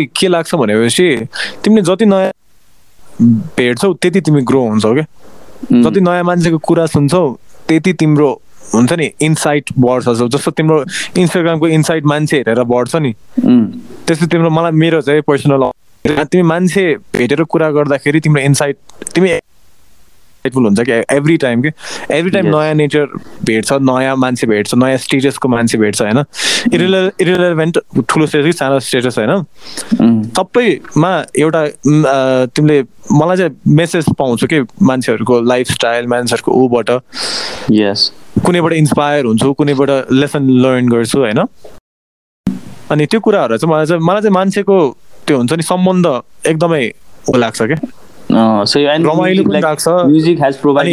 [0.00, 1.06] के लाग्छ भनेपछि
[1.64, 2.32] तिमीले जति नयाँ
[3.56, 5.06] भेट्छौ त्यति तिमी ग्रो हुन्छौ क्या
[5.82, 7.22] जति नयाँ मान्छेको कुरा सुन्छौ
[7.68, 8.28] त्यति तिम्रो
[8.74, 10.76] हुन्छ नि इन्साइट बढ्छ जस्तो- तिम्रो
[11.18, 13.12] इन्स्टाग्रामको इन्साइट मान्छे हेरेर बढ्छ नि।
[14.06, 15.70] त्यस्तो तिम्रो मलाई मेरो चाहिँ पर्सनल
[16.04, 16.84] तिमी मान्छे
[17.16, 18.76] भेटेर कुरा गर्दाखेरि तिम्रो इन्साइट
[19.14, 19.30] तिमी
[20.46, 20.92] insightful हुन्छ कि?
[21.16, 21.70] एभ्री टाइम कि?
[22.10, 22.46] Every time.
[22.46, 23.06] नयाँ नेचर
[23.44, 26.24] भेट्छ नयाँ मान्छे भेट्छ नयाँ स्टेटसको मान्छे भेट्छ होइन?
[26.74, 27.78] इरिले इरिलेभेन्ट
[28.08, 29.42] ठुलो स्टेटस कि सानो स्टेटस होइन?
[30.36, 31.66] सबैमा एउटा
[32.56, 32.82] तिमीले
[33.12, 36.90] मलाई चाहिँ मेसेज पाउँछु कि मान्छेहरूको लाइफस्टाइल मान्छेहरूको ऊबाट?
[37.70, 38.10] Yes.
[38.44, 41.46] कुनैबाट इन्सपायर हुन्छु कुनैबाट लेसन लर्न गर्छु होइन?
[42.90, 44.76] अनि त्यो कुराहरू चाहिँ मलाई चाहिँ मलाई चाहिँ मान्छेको
[45.26, 46.06] त्यो हुन्छ नि सम्बन्ध
[46.46, 46.84] एकदमै
[47.36, 47.78] लाग्छ क्या
[49.06, 49.88] रमाइलो पनि लाग्छ।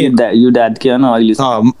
[0.06, 1.34] अनि- that you that के होइन अहिले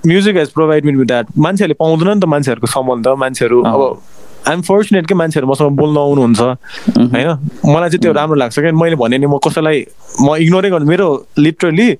[0.06, 4.02] music has provide with that मान्छेहरूले पाउँदैन नि त मान्छेहरूको सम्बन्ध मान्छेहरू। अब
[4.48, 7.50] आइएम फर्चुनेट कि मान्छेहरू मसँग बोल्न आउनुहुन्छ होइन?
[7.74, 9.86] मलाई चाहिँ त्यो राम्रो लाग्छ क्या। मैले भने नि म कसैलाई
[10.22, 11.94] म इग्नोरै गर्नु। मेरो लिटरली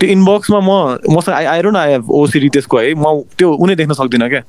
[0.00, 3.92] त्यो इनबक्समा म मसँग आई आइरहनु आई हेभ ओसिडी त्यसको है। म त्यो उनी देख्न
[3.92, 4.40] सक्दिनँ क्या।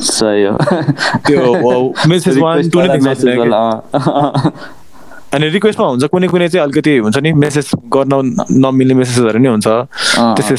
[0.00, 0.58] सही हो।
[1.26, 4.62] त्यो मेसेज वान टू नै देख्न सक्दिनँ।
[5.34, 9.68] अनि रिक्वेस्टमा हुन्छ कुनै कुनै चाहिँ अलिकति हुन्छ नि मेसेज गर्न नमिल्ने मेसेजहरू नै हुन्छ।
[10.18, 10.56] त्यसै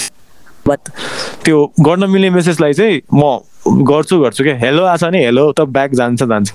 [0.67, 0.79] बट
[1.45, 5.91] त्यो गर्न मिल्ने मेसेजलाई चाहिँ म गर्छु गर्छु क्या। हेलो आछ नि हेलो त ब्याक
[5.91, 6.51] जान्छ जान्छ।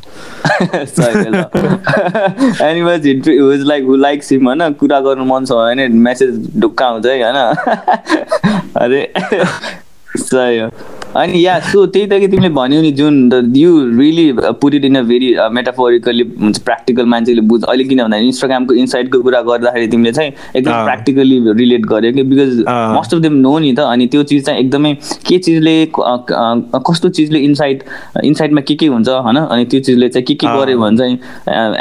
[2.82, 4.72] हो। Into- he was like, who likes him, होइन?
[4.72, 7.36] कुरा गर्नु मन छ भने मेसेज ढुक्का हुन्छ है होइन?
[8.76, 9.12] अरे।
[10.16, 10.70] सही हो।
[11.16, 14.26] अनि या सो त्यही त कि तिमीले भन्यौ नि जुन you really
[14.60, 19.22] put it in a very metaphorically हुन्छ प्र्याक्टिकल मान्छेले बुझ अहिले किन भन्दा इन्स्टाग्रामको इन्साइडको
[19.22, 22.64] कुरा गर्दाखेरि तिमीले चाहिँ एकदम। प्र्याक्टिकली रिलेट गर्यो कि because.
[22.68, 24.92] Most of them know नि त अनि त्यो चिज चाहिँ एकदमै
[25.28, 27.84] के चिजले कस्तो चिजले इन्साइट
[28.24, 31.14] इन्साइटमा के के हुन्छ होइन अनि त्यो चिजले चाहिँ के के। गर्यो भने चाहिँ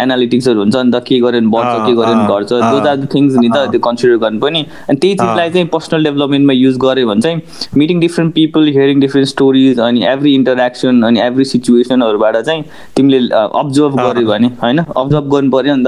[0.03, 3.07] एनालिटिक्सहरू हुन्छ नि त के गर्यो भने बढ्छ के गर्यो भने घट्छ दोज आर द
[3.15, 7.21] थिङ्स नि त त्यो कन्सिडर गर्नुपर्ने अनि त्यही चिजलाई चाहिँ पर्सनल डेभलपमेन्टमा युज गर्यो भने
[7.21, 7.41] चाहिँ
[7.77, 12.63] meeting different people hearing different stories अनि एभ्री इन्टरेक्सन अनि एभ्री सिचुएसनहरूबाट चाहिँ
[12.95, 14.79] तिमीले अब्जर्भ। गर्यो भने होइन?
[14.79, 15.83] अब्जर्भ गर्नु पर्यो नि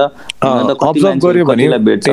[1.76, 2.08] भेट्छ।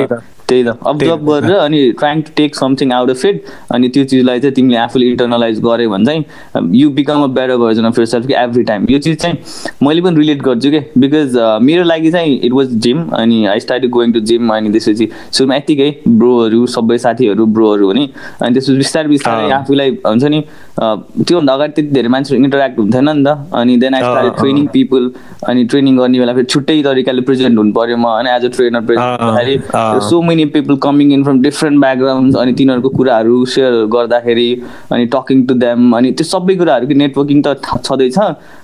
[0.54, 3.42] त्यही त। अब्जर्भ। गरेर अनि trying to take something out of it
[3.74, 7.84] अनि त्यो चिजलाई चाहिँ तिमीले आफूले इन्टरनलाइज गर्यो भने चाहिँ you become a better version
[7.84, 9.36] of yourself कि एभ्री टाइम यो चिज चाहिँ
[9.82, 13.86] मैले पनि रिलेट गर्छु कि बिकज मेरो लागि चाहिँ इट वाज जिम अनि I start
[13.96, 18.04] going to gym अनि त्यसपछि सुरुमा यत्तिकै ब्रोहरू सबै साथीहरू ब्रोहरू हुने
[18.42, 20.40] अनि त्यसपछि बिस्तारै बिस्तारै। आफूलाई हुन्छ नि
[20.80, 23.28] त्योभन्दा अगाडि त्यति धेरै मान्छेहरू इन्टरेक्ट हुन्थेन नि त
[23.60, 24.36] अनि then I start.
[24.40, 25.10] Training people
[25.48, 28.80] अनि ट्रेनिङ गर्ने बेला फेरि छुट्टै तरिकाले प्रेजेन्ट हुनु पऱ्यो म होइन as a trainer
[28.88, 30.02] present.
[30.08, 34.50] So many people coming in from different background अनि तिनीहरूको कुराहरू सेयर गर्दाखेरि
[34.92, 38.18] अनि टकिङ टु देम अनि त्यो सबै कुराहरू कि नेटवर्किङ त छँदैछ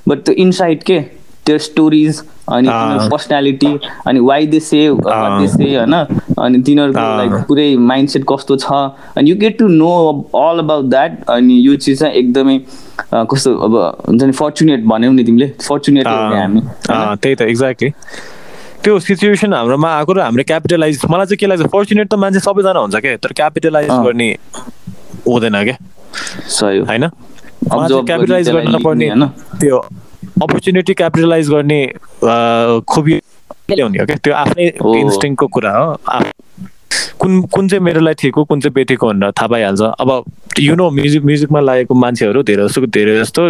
[0.09, 1.01] बट त्यो इन्साइट के?
[1.47, 2.19] त्यो स्टोरिज
[2.53, 2.69] अनि।
[3.11, 3.69] पर्सनालिटी
[4.07, 4.81] अनि why they say.
[5.05, 5.95] They say होइन?
[6.39, 8.73] अनि तिनीहरूको। लाइक पुरै माइन्डसेट कस्तो छ?
[9.17, 9.93] अनि you get to know
[10.35, 12.59] all about that अनि यो चिज चाहिँ एकदमै
[13.15, 13.77] कस्तो अब
[14.09, 17.91] हुन्छ नि फर्चुनेट भन्यौ नि तिमीले। फर्चुनेट हामी त्यही त एक्ज्याक्टली
[18.85, 22.81] त्यो सिचुएसन हाम्रोमा आएको र हामीले क्यापिटलाइज मलाई चाहिँ के लाग्छ फर्चुनेट त मान्छे सबैजना
[22.81, 24.29] हुन्छ क्या तर क्यापिटलाइज। गर्ने
[25.29, 25.77] हुँदैन क्या
[26.49, 27.09] सही हो। होइन?
[27.69, 29.07] क्यापिटलाइज गर्ने, पर्ने
[29.61, 29.77] त्यो
[30.43, 31.81] अपर्च्युनिटी क्यापिटलाइज गर्ने
[32.89, 33.21] खुबी
[33.71, 34.67] ल्याउने हो क्या त्यो आफ्नै।
[35.01, 35.87] इन्स्टिङको कुरा हो।
[37.21, 40.11] कुन कुन चाहिँ मेरो लागि ठिक हो कुन चाहिँ बेठिक हो भनेर थाहा पाइहाल्छ। अब
[40.59, 43.43] यु नो म्युजिक म्युजिकमा लागेको मान्छेहरू धेरै जस्तो धेरै जस्तो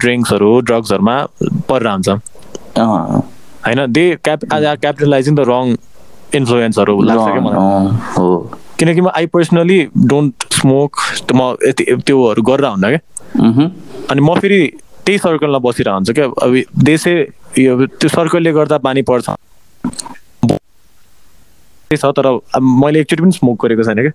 [0.00, 1.16] ड्रिङ्क्सहरू ड्रग्सहरूमा
[1.68, 2.08] परेर हुन्छ
[3.66, 5.64] होइन they cap capitalising the wrong
[6.34, 7.58] इन्फ्लुएन्सहरू लाग्छ क्या मलाई।
[8.16, 8.26] हो।
[8.78, 9.78] किनकि म आई पर्सनली
[10.12, 10.90] डोन्ट स्मोक
[11.34, 13.00] म यति त्योहरू गरेर हुन्न क्या।
[14.10, 14.60] अनि म फेरि
[15.06, 16.52] त्यही सर्कलमा बसिरहेको हुन्छ क्या। अब
[16.84, 17.12] देशे
[17.58, 19.26] यो त्यो सर्कलले गर्दा बानी पर्छ।
[21.88, 24.14] त्यही छ तर अब मैले एकचोटि पनि स्मोक गरेको छैन क्या।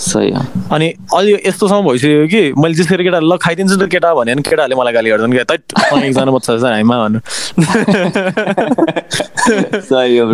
[0.00, 0.30] सही
[0.72, 0.86] अनि
[1.16, 4.92] अलि यस्तोसम्म भइसक्यो कि मैले त्यसरी केटा ल खाइदिन्छु त केटा भने नि केटाहरूले मलाई
[4.92, 7.20] गाली गर्छन् क्या तैट एकजना मात्र छ हामीमा भन्नु.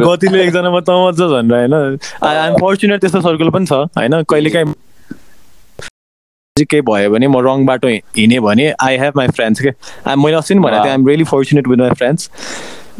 [0.06, 1.98] कतिले एकजना मात्र मजा भनेर होइन?
[2.22, 4.22] आइएम फर्चुनेट त्यस्तो सर्कल पनि छ होइन?
[4.22, 4.74] कहिले काहीँ
[6.56, 9.70] केही भयो भने म रङ बाटो हिँडेँ भने आई हेभ माई फ्रेन्ड्स के
[10.16, 12.30] मैले अस्ति नि भनेको थिएँ I'm really fortunate with my friends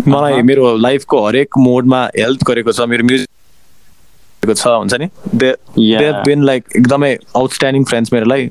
[0.08, 3.28] मलाई। मेरो लाइफको हरेक मोडमा हेल्प गरेको छ मेरो म्युजिक
[4.54, 5.08] छ हुन्छ नि?
[5.34, 5.54] दे
[6.24, 8.50] बिन लाइक एकदमै आउटस्ट्यान्डिङ फ्रेन्ड्स मेरो लागि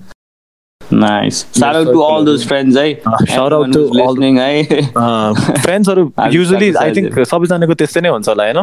[0.91, 1.45] Nice.
[1.53, 2.95] Shout out to all those friends, eh?
[3.05, 4.65] Uh, shout out to all- listening, eh?
[6.17, 8.59] I beside think सबैजनाको त्यस्तै नै हुन्छ होला होइन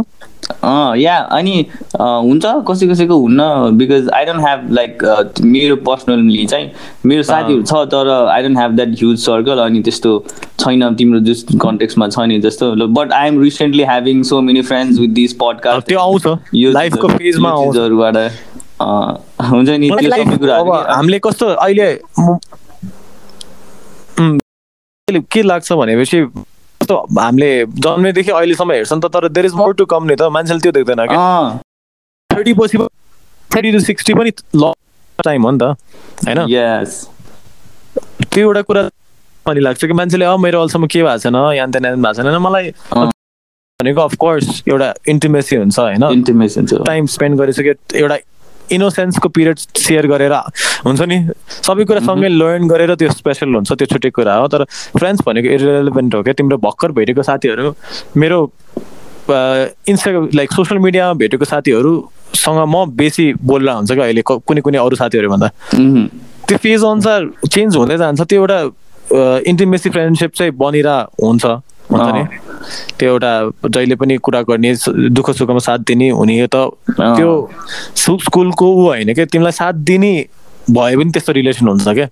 [0.62, 1.54] अँ या अनि
[2.02, 5.04] हुन्छ कसै कसैको हुन्न because I don't have like
[5.42, 6.70] मेरो पर्सनली चाहिँ
[7.06, 10.14] मेरो साथीहरू छ तर I don't have that huge circle अनि त्यस्तो
[10.60, 14.98] छैन तिम्रो जस कन्टेक्समा छ नि जस्तो but I am recently having so many friends
[14.98, 18.30] with this podcast त्यो आउँछ। लाइफको फेजमा आउँछ। चिजहरूबाट। अँ,
[19.50, 21.88] हुन्छ नि त्यो सबै कुराहरू हामीले कस्तो अहिले
[25.32, 27.50] के लाग्छ भनेपछि कस्तो हामीले
[27.86, 30.72] जन्मेदेखि अहिलेसम्म हेर्छ नि त तर there is more to come नि त मान्छेले त्यो
[30.78, 31.16] देख्दैन कि
[32.30, 32.78] थर्टी पछि
[33.50, 34.72] थर्टी टु सिक्सटी पनि ल
[35.18, 35.62] टाइम हो नि त
[36.26, 36.38] होइन?
[36.50, 36.90] यस
[38.22, 38.82] त्यो एउटा कुरा
[39.50, 42.70] अनि लाग्छ कि मान्छेले अब मेरो अहिलेसम्म के भएको छैन यहाँ त्यहाँ भएको छैन मलाई।
[43.80, 46.02] भनेको अफकोर्स एउटा इन्टिमेसी हुन्छ होइन?
[46.86, 48.16] टाइम स्पेन्ड गरिसक्यो एउटा
[48.72, 50.34] इनोसेन्सको पिरियड सेयर गरेर
[50.84, 51.18] हुन्छ नि?
[51.66, 54.64] सबै कुरा सँगै लर्न गरेर त्यो स्पेसल हुन्छ त्यो छुट्टै कुरा हो। तर
[54.98, 57.74] फ्रेन्ड्स भनेको इरेलेभेन्ट हो क्या। तिम्रो भर्खर भेटेको साथीहरू
[58.16, 58.38] मेरो
[59.88, 64.96] इन्स्टा लाइक सोसियल मिडियामा भेटेको साथीहरूसँग म बेसी बोल्न हुन्छ क्या अहिले कुनै कुनै अरू
[64.98, 66.06] साथीहरूभन्दा। मह्म।
[66.48, 68.58] त्यो फेज अनुसार चेन्ज हुँदै जान्छ। त्यो एउटा
[69.46, 70.88] इन्टिमेसी फ्रेन्डसिप चाहिँ बनिर
[71.22, 71.44] हुन्छ
[71.92, 72.22] हुन्छ नि?
[72.98, 73.32] त्यो एउटा
[73.68, 74.74] जहिले पनि कुरा गर्ने
[75.10, 76.56] दुःख सुखमा साथ दिने हुने त।
[76.98, 77.30] त्यो
[77.96, 80.12] स्कुलको ऊ होइन क्या तिमीलाई साथ दिने
[80.70, 82.08] भए पनि त्यस्तो रिलेसन हुन्छ क्या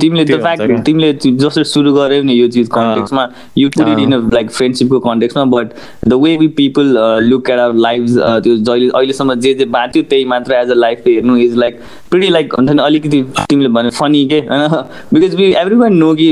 [0.00, 3.26] तिमीले द फ्याक्ट। तिमीले जसरी सुरु गर्यौ नि यो चिज कन्टेक्समा
[3.58, 5.66] you put it in like फ्रेन्डसिपको कन्टेक्समा but
[6.08, 6.86] the way we people
[7.22, 8.02] look at our life
[8.44, 12.28] त्यो जहिले अहिलेसम्म जे जे बाँच्यो त्यही मात्र एज अ लाइफ हेर्नु इज लाइक प्रिटी
[12.30, 14.68] लाइक हुन्छ नि अलिकति तिमीले भने फनी के होइन?
[15.14, 16.28] Because we everyone know कि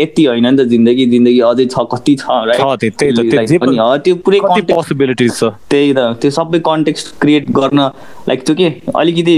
[0.00, 5.44] यति होइन नि त जिन्दगी जिन्दगी अझै छ कति छ त, त्यो पुरै पोसिबिलिटिज छ।
[5.70, 7.88] त्यही त त्यो सबै कन्टेक्स्ट क्रिएट गर्न
[8.28, 9.34] लाइक त्यो के अलिकति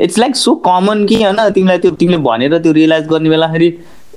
[0.00, 3.68] इट्स लाइक सो कमन कि होइन तिमीलाई त्यो तिमीले भनेर त्यो रियलाइज गर्ने बेलाखेरि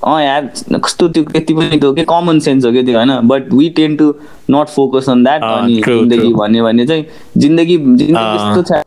[0.03, 0.49] अँ यार
[0.85, 3.95] कस्तो त्यो यति पनि त्यो के कमन सेन्स हो क्या त्यो होइन but we tend
[3.95, 4.13] to
[4.51, 6.33] not focus on that अनि जिन्दगी.
[6.33, 7.05] भन्यो भने चाहिँ
[7.37, 8.83] जिन्दगी जिन्दगी अँ। यस्तो छ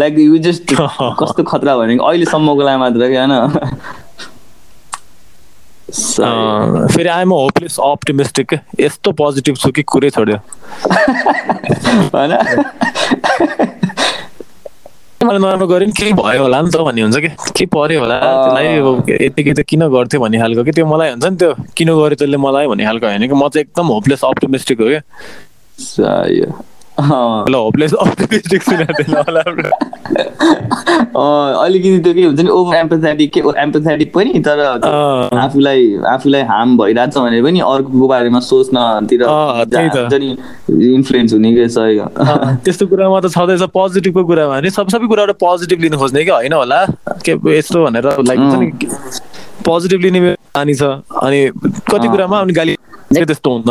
[0.00, 0.74] लाइक यु जस्ट
[1.20, 3.32] कस्तो खतरा भनेको अहिलेसम्मको लागि मात्र क्या होइन।
[6.22, 10.36] अँ, फेरि आइम होपलेस अप्टिमिस्टिक यस्तो पोजिटिभ छु कि कुरै छोड्यो
[12.14, 12.32] होइन
[15.24, 17.28] मैले नराम्रो गरेँ नि केही भयो होला नि त भन्ने हुन्छ कि?
[17.56, 18.18] के पर्यो होला?
[18.20, 18.66] त्यसलाई
[19.26, 22.36] यतिकै त किन गर्थ्यो भन्ने खालको कि त्यो मलाई हुन्छ नि त्यो किन गर्यो त्यसले
[22.38, 23.34] मलाई भन्ने खालको होइन कि?
[23.34, 25.02] म चाहिँ एकदम होपलेस अप्टिमिस्टिक हो क्या
[27.00, 27.92] होपलेस
[31.58, 34.58] अलिकति त्यो के हुन्छ नि ओभर एम्पथेटिक के एम्पथेटिक पनि तर।
[35.38, 39.22] आफूलाई आफूलाई हार्म भइरहेछ भने पनि अर्कोको बारेमा सोच्नतिर
[40.94, 41.98] इन्फ्लुएन्स हुने कि सही
[42.64, 46.52] त्यस्तो कुरामा त छँदैछ पोजिटिभको कुरामा भने सब सबै कुराबाट पोजिटिभ लिनु खोज्ने कि होइन
[46.52, 46.84] होला?
[47.24, 48.40] के यस्तो भनेर लाइक
[49.64, 50.20] पोजिटिभ लिने
[50.56, 50.82] बानी छ
[51.22, 51.40] अनि
[51.90, 52.77] कति। कुरामा अनि गाली
[53.14, 53.70] त्यस्तो हुन्न।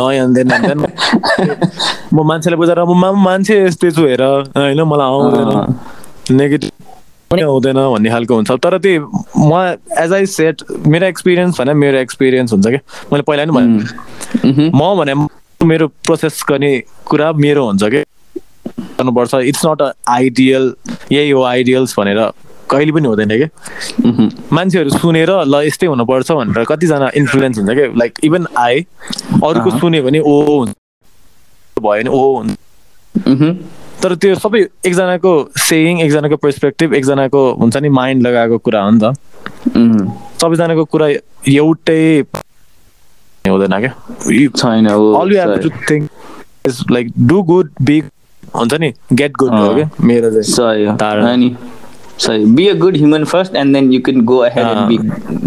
[2.14, 5.50] म मान्छेलाई बुझाएर म मान्छे यस्तै छु हेर होइन मलाई आउँदैन
[6.36, 6.70] नेगेटिभ
[7.30, 9.00] पनि आउँदैन भन्ने खालको हुन्छ तर त्यो
[9.36, 9.52] म
[10.04, 12.80] एज आई सेट मेरो एक्सपिरियन्स भने मेरो एक्सपिरियन्स हुन्छ क्या
[13.12, 13.68] मैले पहिला नि भने।
[14.74, 15.14] म भने
[15.66, 16.72] मेरो प्रोसेस गर्ने
[17.06, 18.02] कुरा मेरो हुन्छ कि
[18.98, 20.64] गर्नुपर्छ इट्स नट अ आइडियल
[21.12, 22.20] यही हो आइडियल्स भनेर
[22.70, 23.48] कहिले पनि हुँदैन कि?
[24.06, 27.86] मह्म। मान्छेहरू सुनेर ल यस्तै हुनुपर्छ भनेर कतिजना इन्फ्लुएन्स हुन्छ कि?
[27.98, 28.74] लाइक इभन आई
[29.44, 30.72] अरूको। सुन्यो भने ओ हुन्छ।
[31.80, 32.56] भयो भने ओ हुन्छ।
[34.02, 39.00] तर त्यो सबै एकजनाको सेयिङ एकजनाको पर्सपेक्टिभ एकजनाको हुन्छ नि माइन्ड लगाएको कुरा हो नि
[39.02, 39.04] त।
[40.40, 42.02] सबैजनाको कुरा एउटै
[43.44, 43.92] हुँदैन क्या
[44.60, 44.86] छैन
[46.90, 47.96] like do good be
[48.54, 51.56] हुन्छ नि गेट गुड हो। क्या मेरो चाहिँ
[52.18, 54.96] सही be a good human first and then you can go ahead and be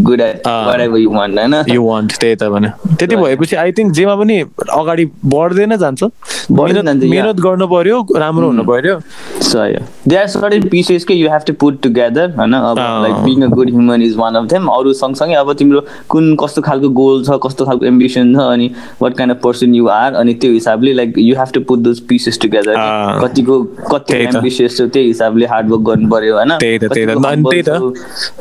[0.04, 0.66] good at uh.
[0.80, 3.16] Whatever you want होइन यु वान्ट त्यही त भने। त्यति.
[3.16, 4.40] भएपछि आई थिङ्क जेमा पनि
[4.78, 6.04] अगाडि बढ्दै नै जान्छ
[6.52, 9.00] मिहिनेत गर्नु पर्यो राम्रो हुनु पर्यो।
[9.42, 9.76] सही
[10.08, 13.48] दे आर सर्टेन पिसेस के you have to put together होइन अब। Like being a
[13.56, 17.40] good human is one of them अरू सँगसँगै अब तिम्रो कुन कस्तो खालको गोल छ
[17.44, 21.14] कस्तो खालको एम्बिसन छ अनि what kind of person you are अनि त्यो हिसाबले like
[21.18, 22.76] you have to put those pieces together.
[23.24, 27.44] कतिको कति। एम्बिसियस छ त्यही हिसाबले हार्डवर्क गर्नु पर्यो होइन त्यही त त्यही त। अनि
[27.50, 27.70] त्यही त।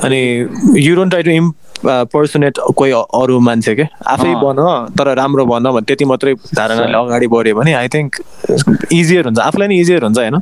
[0.04, 0.20] अनि
[0.86, 1.30] you don't try to
[2.12, 3.84] impersonate कोही अरू मान्छे के?
[4.14, 4.58] आफै। बन
[4.98, 8.12] तर राम्रो बन भने त्यति मात्रै धारणाले अगाडि बढ्यो भने आई थिङ्क
[8.92, 10.36] इजियर हुन्छ। आफूलाई नै इजियर हुन्छ होइन?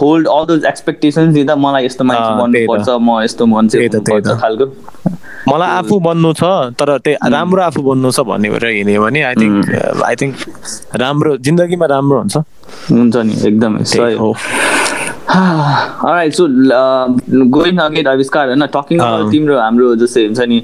[0.00, 3.76] होल्ड अल दोज एक्सपेक्टेसन्स दिँदा मलाई यस्तो मान्छे। बन्नुपर्छ म यस्तो मान्छे।
[4.38, 4.66] खालको।
[5.48, 6.44] मलाई आफू बन्नु छ
[6.78, 10.34] तर त्यही राम्रो आफू बन्नु छ भन्ने भएर हिँड्यो भने आई थिङ्क आई थिङ्क
[11.02, 12.36] राम्रो जिन्दगीमा राम्रो हुन्छ।
[12.94, 14.30] हुन्छ नि एकदमै सही हो।
[16.08, 16.44] alright so
[17.54, 20.58] गोइङ अगेन आविष्कार होइन टकिङ अँ। तिम्रो हाम्रो जस्तै हुन्छ नि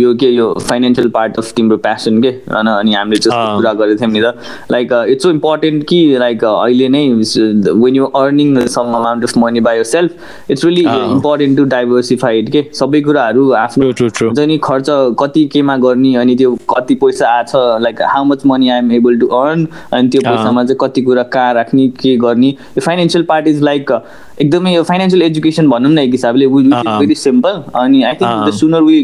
[0.00, 4.00] यो के यो फाइनेन्सियल पार्ट अफ तिम्रो प्यासन के होइन अनि हामीले जस्तो। कुरा गरेको
[4.00, 8.94] थियौँ नि त लाइक इट्स सो इम्पोर्टेन्ट कि लाइक अहिले नै when you earning some
[9.00, 10.84] amount of money by yourself it's really.
[11.12, 13.90] Important to diversified के सबै कुराहरू आफ्नो.
[14.00, 14.86] हुन्छ नि खर्च
[15.20, 17.52] कति केमा गर्ने अनि त्यो कति पैसा आछ
[17.88, 21.22] like how much money I am able to earn अनि त्यो। पैसामा चाहिँ कति कुरा
[21.36, 23.94] कहाँ राख्ने के गर्ने यो फाइनेन्सियल पार्ट इज लाइक
[24.40, 28.52] एकदमै यो फाइनेन्सियल एजुकेसन भनौँ न एक हिसाबले। भेरी सिम्पल अनि I think the.
[28.54, 29.00] Sooner we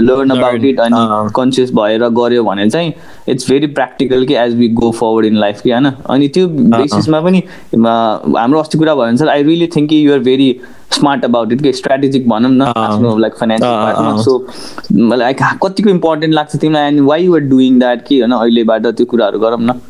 [0.00, 0.80] learn about it.
[0.80, 2.92] अनि कन्सियस भएर गऱ्यो भने चाहिँ
[3.28, 7.20] इट्स भेरी प्र्याक्टिकल कि as we go forward in life कि होइन अनि त्यो बेसिसमा
[7.20, 7.42] पनि
[7.76, 10.48] हाम्रो अस्ति कुरा भयो भने सर आई रियली थिङ्क कि you're very
[10.92, 16.34] smart about it कि स्ट्राटेजिक भनौँ न। आफ्नो लाइक फाइनेन्सियल पार्टमा। सो लाइक कतिको इम्पोर्टेन्ट
[16.34, 19.80] लाग्छ तिमीलाई and why you're doing that कि होइन अहिलेबाट त्यो कुराहरू गरौँ न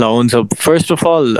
[0.00, 1.36] ल हुन्छ फर्स्ट अफ अल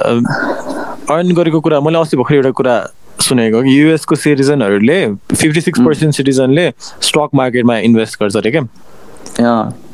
[1.10, 2.74] अर्न गरेको कुरा मैले अस्ति भर्खर एउटा कुरा
[3.20, 4.98] सुनेको कि युएसको सिटिजनहरूले
[5.34, 8.62] फिफ्टी सिक्स पर्सेन्ट सिटिजनले स्टक मार्केटमा इन्भेस्ट गर्छ अरे क्या।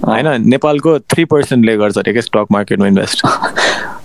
[0.07, 3.27] होइन नेपालको थ्री पर्सेन्टले गर्छ अरे क्या स्टक मार्केटमा इन्भेस्ट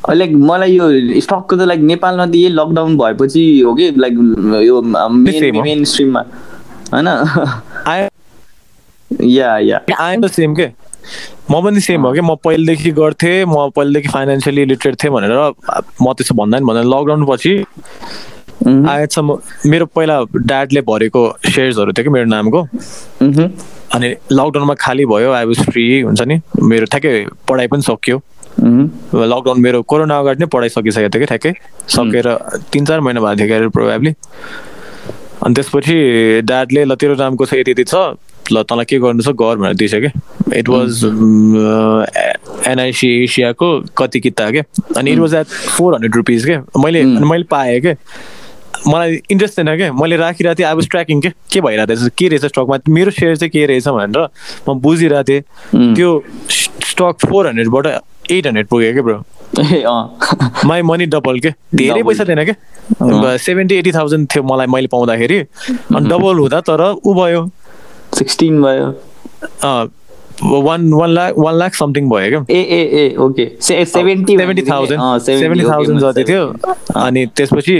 [0.09, 0.89] लाइक मलाई यो
[1.21, 4.13] स्टकको त लाइक नेपालमा त यही लकडाउन भएपछि हो कि लाइक
[4.63, 6.23] यो। मेन स्ट्रिममा
[6.93, 7.07] होइन?
[9.23, 9.79] या या
[10.15, 10.67] द सेम के?
[11.51, 15.31] म पनि सेम हो कि म पहिलेदेखि गर्थेँ म पहिलेदेखि फाइनेन्सियली लिटरेट थिएँ भनेर
[16.01, 17.53] म त्यसो भन्दा नि भनेर लकडाउन पछि
[18.67, 19.37] आएसम्म
[19.69, 22.61] मेरो पहिला ड्याडले भरेको सेयर्सहरू थियो कि मेरो नामको।
[23.95, 27.13] अनि लकडाउनमा खाली भयो आई वाज फ्री हुन्छ नि। मेरो ठ्याक्कै
[27.47, 28.17] पढाइ पनि सकियो।
[28.57, 31.53] लकडाउन मेरो कोरोना अगाडि नै पढाइ सकिसकेको थियो कि ठ्याक्कै।
[31.95, 32.27] सकेर
[32.73, 34.11] तिन चार महिना भएको थियो क्यारे प्रोभाब्ली
[35.45, 35.95] अनि त्यसपछि
[36.43, 37.95] ड्याडले ल तेरो नामको छ यति यति छ।
[38.51, 40.09] ल तँलाई के गर्नु छ गर भनेर दिएछ कि?
[40.59, 41.03] इट वाज
[42.67, 44.61] एनआइसी एसियाको कति किता के?
[44.97, 46.57] अनि it was at four hundred rupees के?
[46.81, 47.95] मैले मैले पाएँ के?
[48.87, 51.29] मलाई इन्ट्रेस्ट थिएन क्या मैले राखिरहेको थिएँ आई वाज ट्र्याकिङ के?
[51.51, 54.27] के भइरहेको थिएँ के रहेछ स्टकमा मेरो सेयर चाहिँ के रहेछ भनेर
[54.69, 56.23] म बुझिरहेको थिएँ। त्यो
[56.89, 57.85] स्टक फोर हन्ड्रेडबाट
[58.31, 59.23] एट हन्ड्रेड पुग्यो क्या ब्रो
[60.67, 61.49] माई मनी डबल के?
[61.75, 62.03] धेरै.
[62.03, 67.13] पैसा थिएन क्या सेभेन्टी एटी थाउजन्ड थियो मलाई मैले पाउँदाखेरि। अनि डबल हुँदा तर ऊ
[67.13, 67.49] भयो।
[68.17, 68.87] सिक्सटिन भयो।
[70.37, 72.39] One one lakh one lakh something भयो क्या?
[72.55, 76.43] ए ए ए okay seventy seventy thousand seventy thousand जति थियो।
[77.01, 77.77] अनि त्यसपछि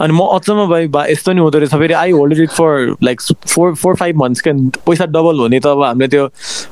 [0.00, 3.20] अनि म अचम्म भयो बा यस्तो नि हुँदो रहेछ फेरि I hold it for like
[3.20, 4.54] four four five months क्या।
[4.88, 6.24] पैसा डबल हुने त अब हामीले त्यो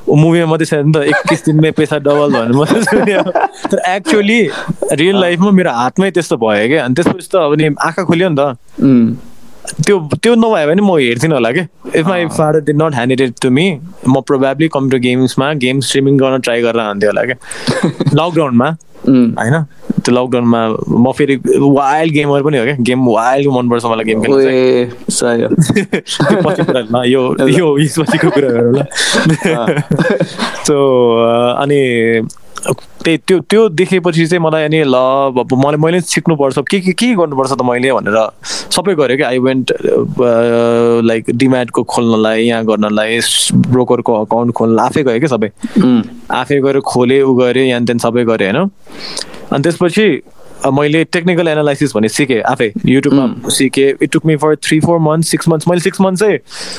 [0.09, 3.21] मुभीमा मात्रै छ नि त। एकतिस दिनमै पैसा डबल भनेर मात्रै सुन्यो
[3.69, 4.41] तर एक्चुअली
[4.97, 8.35] रियल लाइफमा मेरो हातमै त्यस्तो भयो क्या। अनि त्यसपछि त अब नि आँखा खुल्यो नि
[8.39, 8.41] त।
[9.85, 11.61] त्यो त्यो नभए भने म हेर्थेन होला कि?
[11.95, 13.65] If my father did not hand it to me
[14.07, 17.37] म प्रोभाब्ली कम्प्युटर गेम्समा गेम स्ट्रिमिङ गर्न ट्राई गरेर हान्थेँ होला क्या
[18.15, 18.69] लकडाउनमा
[19.09, 19.55] होइन?
[20.05, 20.61] त्यो लकडाउनमा
[20.99, 24.37] म फेरि वाइल्ड गेमर पनि हो क्या गेम वाइल्ड मनपर्छ मलाई गेम खेल्नु
[27.05, 27.21] यो
[27.57, 28.83] यो यसपछिको कुरा गरौँ ल
[30.67, 30.77] सो
[31.55, 31.81] अनि
[32.59, 34.95] त्यही त्यो त्यो देखेपछि चाहिँ मलाई अनि ल
[35.31, 38.17] अब मलाई मैले सिक्नुपर्छ। के के के गर्नुपर्छ त मैले भनेर
[38.75, 39.71] सबै गरेँ क्या आई वेन्ट
[41.07, 43.19] लाइक डिम्याटको खोल्नलाई यहाँ गर्नलाई
[43.71, 45.49] ब्रोकरको अकाउन्ट खोल्न आफै गएँ क्या सबै?
[46.31, 48.69] आफै गएर खोलेँ उ गरेँ यहाँ त्यहाँ सबै गरेँ होइन?
[49.51, 50.07] अनि त्यसपछि
[50.67, 55.25] मैले टेक्निकल एनालाइसिस भन्ने सिकेँ आफै युट्युबमा सिकेँ। It took me for three four month
[55.25, 56.37] six months मैले सिक्स मन्थ चाहिँ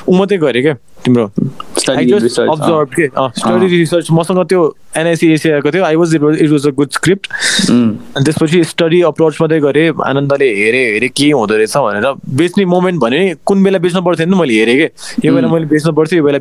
[0.08, 4.60] ऊ मात्रै गरेँ क्या तिम्रो। अब्जर्भ के स्टडी रिसर्च मसँग त्यो
[4.96, 7.28] एनआइसी एसियाको थियो। I was it it was a good script
[7.70, 13.00] अनि त्यसपछि स्टडी अप्रोच मात्रै गरेँ। आनन्दले हेरेँ हेरेँ के हुँदो रहेछ भनेर। बेच्ने मोमेन्ट
[13.00, 16.24] भने कुन बेला बेच्नु पर्थ्यो नि मैले हेरेँ कि। यो बेला मैले बेच्नु पर्थ्यो यो
[16.24, 16.38] बेला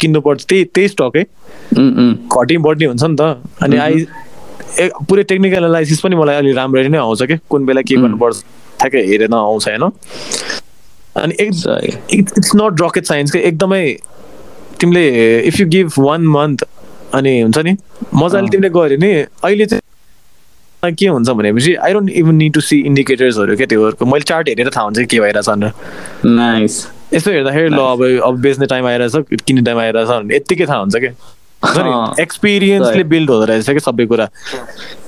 [0.00, 1.24] किन्नु पर्थ्यो। त्यही त्यही स्टकै
[1.78, 4.06] उम्, घटी बढ्ने हुन्छ नि त। अनि आई
[4.78, 7.36] पुरै टेक्निकल एनालाइसिस पनि मलाई अलि राम्ररी नै आउँछ कि?
[7.50, 8.36] कुन बेला के गर्नुपर्छ
[8.80, 9.84] ठ्याक्कै हेरेर आउँछ होइन?
[11.16, 13.38] अनि इट्स नट रकेट साइन्स के?
[13.38, 13.82] एकदमै
[14.80, 15.04] तिमीले
[15.48, 16.64] if you give one month
[17.14, 17.76] अनि हुन्छ नि
[18.14, 19.12] मजाले तिमीले गऱ्यो नि
[19.44, 24.24] अहिले चाहिँ के हुन्छ भनेपछि I don't even need to see इन्डिकेटर्सहरू क्या त्योहरूको। मैले
[24.30, 25.72] चार्ट हेरेर थाहा हुन्छ के भइरहेछ भनेर।
[26.26, 30.78] नाइस यसो हेर्दाखेरि ल अब अब बेच्ने टाइम आइरहेछ किन्ने टाइम आइरहेछ भने यत्तिकै थाहा
[30.80, 31.12] हुन्छ क्या।
[32.20, 34.26] एक्सपिरियन्सले। बिल्ड हुँदो रहेछ क्या सबै कुरा।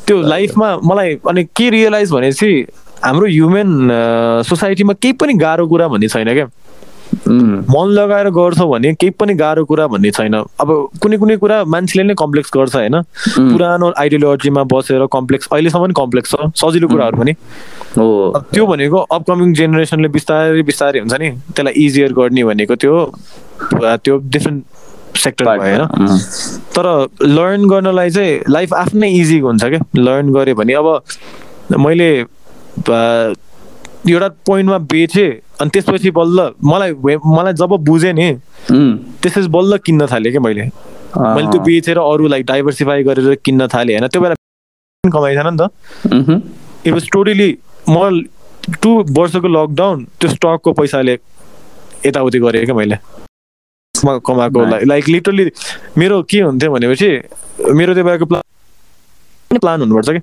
[0.07, 2.67] त्यो लाइफमा मलाई अनि के रियलाइज भनेपछि
[3.05, 3.89] हाम्रो ह्युमन
[4.49, 6.49] सोसाइटीमा केही पनि गाह्रो कुरा भन्ने छैन क्या।
[7.15, 10.71] मन लगाएर गर्छौ भने केही पनि गाह्रो कुरा भन्ने छैन। अब
[11.03, 13.01] कुनै कुनै कुरा मान्छेले नै कम्प्लेक्स गर्छ होइन?
[13.39, 17.33] पुरानो आइडियोलोजीमा बसेर कम्प्लेक्स अहिलेसम्म पनि कम्प्लेक्स छ सजिलो कुराहरू पनि।
[17.99, 18.07] हो।
[18.53, 22.95] त्यो भनेको अपकमिङ जेनेरेसनले बिस्तारै बिस्तारै हुन्छ नि। त्यसलाई इजियर गर्ने भनेको त्यो
[23.75, 24.65] त्यो डिफ्रेन्ट
[25.25, 26.19] सेक्टर भयो होइन
[26.77, 26.87] तर
[27.25, 30.89] लर्न गर्नलाई चाहिँ लाइफ आफ्नै इजी हुन्छ क्या। लर्न गऱ्यो भने अब
[31.87, 32.11] मैले
[34.07, 36.93] एउटा पोइन्टमा बेचेँ अनि त्यसपछि बल्ल मलाई
[37.27, 38.33] मलाई जब बुझेँ नि
[38.69, 40.65] त्यसपछि बल्ल किन्न थालेँ क्या मैले।
[41.17, 44.09] मैले त्यो बेचेर अरूलाई डाइभर्सिफाई गरेर किन्न थालेँ होइन?
[44.09, 44.35] त्यो बेला
[45.05, 45.63] कमाइथेन नि त।
[46.87, 47.51] इट वाज टोटली
[47.89, 47.97] म
[48.83, 51.19] टु वर्षको लकडाउन त्यो स्टकको पैसाले
[52.07, 52.97] यताउति गरेँ क्या मैले।
[54.05, 54.61] म कमाएको.
[54.87, 55.51] लाइक लिटरली
[55.99, 57.09] मेरो के हुन्थ्यो भनेपछि
[57.79, 60.23] मेरो त्यो बेलाको प्लान प्लान हुनुपर्छ क्या।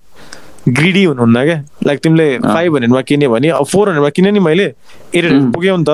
[0.70, 4.66] ग्रिडी हुनुहुन्न क्या। लाइक तिमीले फाइभ हन्ड्रेडमा किन्यो भने अब फोर हन्ड्रेडमा किन्यो नि मैले
[5.16, 5.52] एट हन्ड्रेड.
[5.54, 5.92] पुग्यो नि त।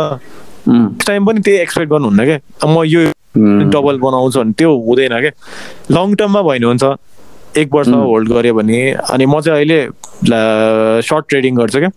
[1.07, 3.01] टाइम पनि त्यही एक्सपेक्ट गर्नुहुन्न क्या। म यो
[3.71, 5.31] डबल बनाउँछु भने त्यो हुँदैन क्या।
[5.95, 6.83] लङ टर्ममा भयो भने हुन्छ
[7.57, 7.89] एक वर्ष.
[7.89, 8.79] होल्ड गऱ्यो भने
[9.13, 9.79] अनि म चाहिँ अहिले
[11.07, 11.91] सर्ट ट्रेडिङ गर्छु क्या।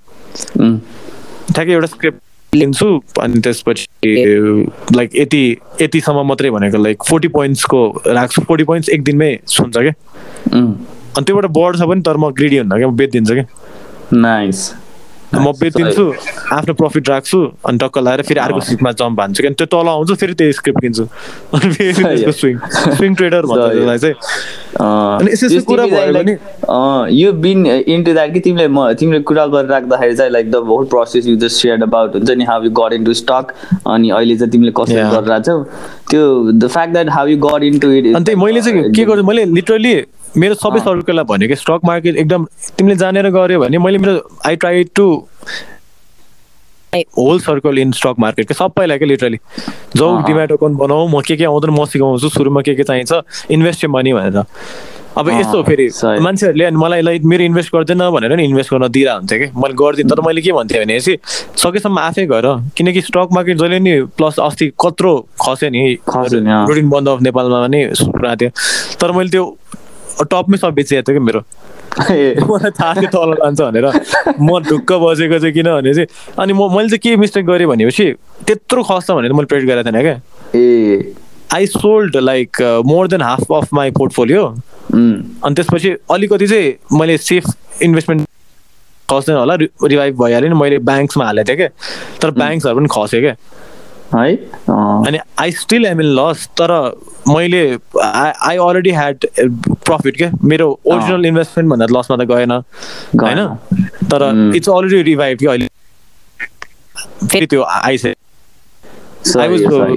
[1.54, 2.18] ठ्याक्कै एउटा स्क्रिप्ट
[2.54, 2.86] लिन्छु
[3.22, 3.86] अनि त्यसपछि
[4.96, 5.42] लाइक यति
[5.82, 9.92] यतिसम्म मात्रै भनेको लाइक फोर्टी पोइन्ट्सको राख्छु। फोर्टी पोइन्ट्स एक दिनमै सुन्छ क्या
[10.54, 13.46] अनि त्योबाट बढ्छ पनि तर म ग्रिडी हुन्न क्या म बेचिदिन्छु क्या
[14.20, 14.72] नाइस
[15.34, 16.04] म बेचिदिन्छु
[16.52, 20.14] आफ्नो प्रफिट राख्छु अनि टक्क लगाएर फेरि अर्को स्क्रिप्टमा जम्प हान्छु क्या त्यो तल आउँछु
[20.22, 21.04] फेरि त्यही स्क्रिप्ट किन्छु।
[21.54, 22.56] अनि फेरि त्यसको स्विङ
[22.96, 24.14] स्विङ ट्रेडर भन्छ सही। त्यसलाई चाहिँ।
[24.80, 26.38] अँ, अनि यस्तो यस्तो just कुरा भयो भने-
[27.18, 27.64] you been
[27.94, 31.36] into that कि तिमीले म तिमीले कुरा गरेर राख्दाखेरि चाहिँ like the whole process you
[31.44, 33.52] just share about हुन्छ नि how you got into stock
[33.86, 35.12] अनि अहिले चाहिँ तिमीले कसरी Yeah.
[35.14, 35.58] गरेर छौ
[36.10, 36.22] त्यो
[36.52, 39.44] the fact that how you got into it अनि त्यही मैले चाहिँ के गर्छु मैले
[39.56, 39.94] लिटरली
[40.36, 42.44] मेरो सबै सर्कललाई भनेँ कि स्टक मार्केट एकदम
[42.78, 44.12] तिमीले जानेर गऱ्यो भने मैले मेरो
[44.46, 45.06] I try to
[47.18, 49.38] whole circle in stock market के सबैलाई क्या लिटरली
[49.96, 53.84] जाउ। डिमाट अकाउन्ट बनाऊ म के के आउँदैन म सिकाउँछु सुरुमा के के चाहिन्छ इन्भेस्ट
[53.86, 54.44] मनी भनेर
[55.18, 55.88] अब यस्तो फेरि।
[56.22, 59.74] मान्छेहरूले अनि मलाई लाइक मेरो इन्भेस्ट गर्दैन भनेर नि इन्भेस्ट गर्न दिइरह हुन्थ्यो कि मैले
[59.74, 61.18] गर्दिनँ तर मैले के भन्थेँ भने चाहिँ
[61.62, 67.08] सकेसम्म आफै गर किनकि स्टक मार्केट जहिले नि प्लस अस्ति कत्रो खस्यो नि। रुटिन बन्द
[67.08, 68.50] अफ नेपालमा पनि पुरा थियो
[69.00, 69.44] तर मैले त्यो
[70.24, 71.40] टपमै सब बेचिएको थियो कि मेरो?
[72.00, 73.86] मलाई थाहा थियो तल लान्छ भनेर।
[74.40, 76.06] म ढुक्क बसेको चाहिँ किनभने चाहिँ
[76.38, 78.06] अनि म मैले चाहिँ के मिस्टेक गरेँ भनेपछि
[78.46, 80.16] त्यत्रो खस्छ भनेर मैले प्रेड गरेको थिएन क्या।
[80.54, 81.14] ए।
[81.54, 84.44] I sold like more than half of my portfolio
[84.94, 87.44] अनि त्यसपछि अलिकति चाहिँ मैले सेफ
[87.82, 88.28] इन्भेस्टमेन्ट
[89.10, 91.68] खस्दैन होला रिभाइभ भइहाल्यो नि मैले ब्याङ्क्समा हालेको थिएँ क्या।
[92.22, 93.34] तर ब्याङ्क्सहरू पनि खस्यो क्या।
[94.14, 94.34] है?
[95.06, 96.70] अनि I still am in loss तर
[97.28, 97.62] मैले
[98.04, 100.30] आई अलरेडी ह्याड प्रफिट क्या?
[100.44, 103.46] मेरो ओरिजिनल इन्भेस्टमेन्ट भन्दा लसमा त गएन होइन?
[104.10, 104.22] तर.
[104.56, 105.68] इट्स अलरेडी रिभाइभ कि अहिले
[107.30, 108.14] फेरि त्यो आइसक्यो.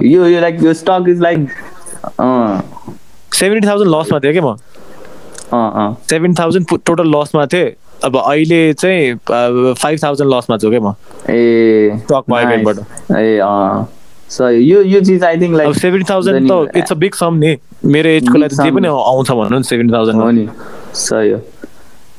[0.04, 1.38] यो यो लाइक यो stock is like
[2.20, 2.62] uh.
[3.34, 4.56] Seventy thousand लसमा थिएँ क्या म?
[5.52, 7.70] अँ अँ। सेभेन थाउजन्ड टोटल लसमा थिएँ।
[8.04, 9.14] अब अहिले चाहिँ
[9.74, 10.94] फाइभ थाउजन्ड लसमा छु क्या म?
[11.30, 13.12] ए Stock market बाट। nice.
[13.18, 13.38] ए
[14.30, 17.34] सही यो यो चिज आई थिङ्क अब लाइक सेभेन्टी थाउजन्ड त इट्स अ बिग सम
[17.44, 18.88] नि। मेरो एजको लागि जे पनि.
[18.88, 20.48] आउँछ भनौँ न सेभेन्टी हो थाउजन्ड नि।
[20.94, 21.40] सही हो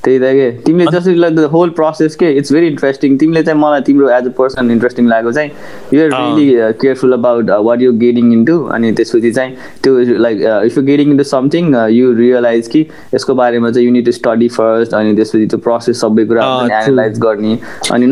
[0.05, 3.59] त्यही त के तिमीले जसरी लाइक द होल प्रोसेस के इट्स भेरी इन्ट्रेस्टिङ तिमीले चाहिँ
[3.61, 5.51] मलाई तिम्रो एज अ पर्सन इन्ट्रेस्टिङ लागेको चाहिँ
[5.93, 6.19] you're uh.
[6.35, 9.97] Really careful about what you getting into अनि त्यसपछि चाहिँ त्यो
[10.27, 12.85] like if you getting into something you realise कि
[13.15, 16.43] यसको बारेमा चाहिँ you need to study first अनि त्यसपछि त्यो प्रोसेस सबै कुरा.
[16.65, 17.57] एनालाइज गर्ने
[17.91, 18.11] अनि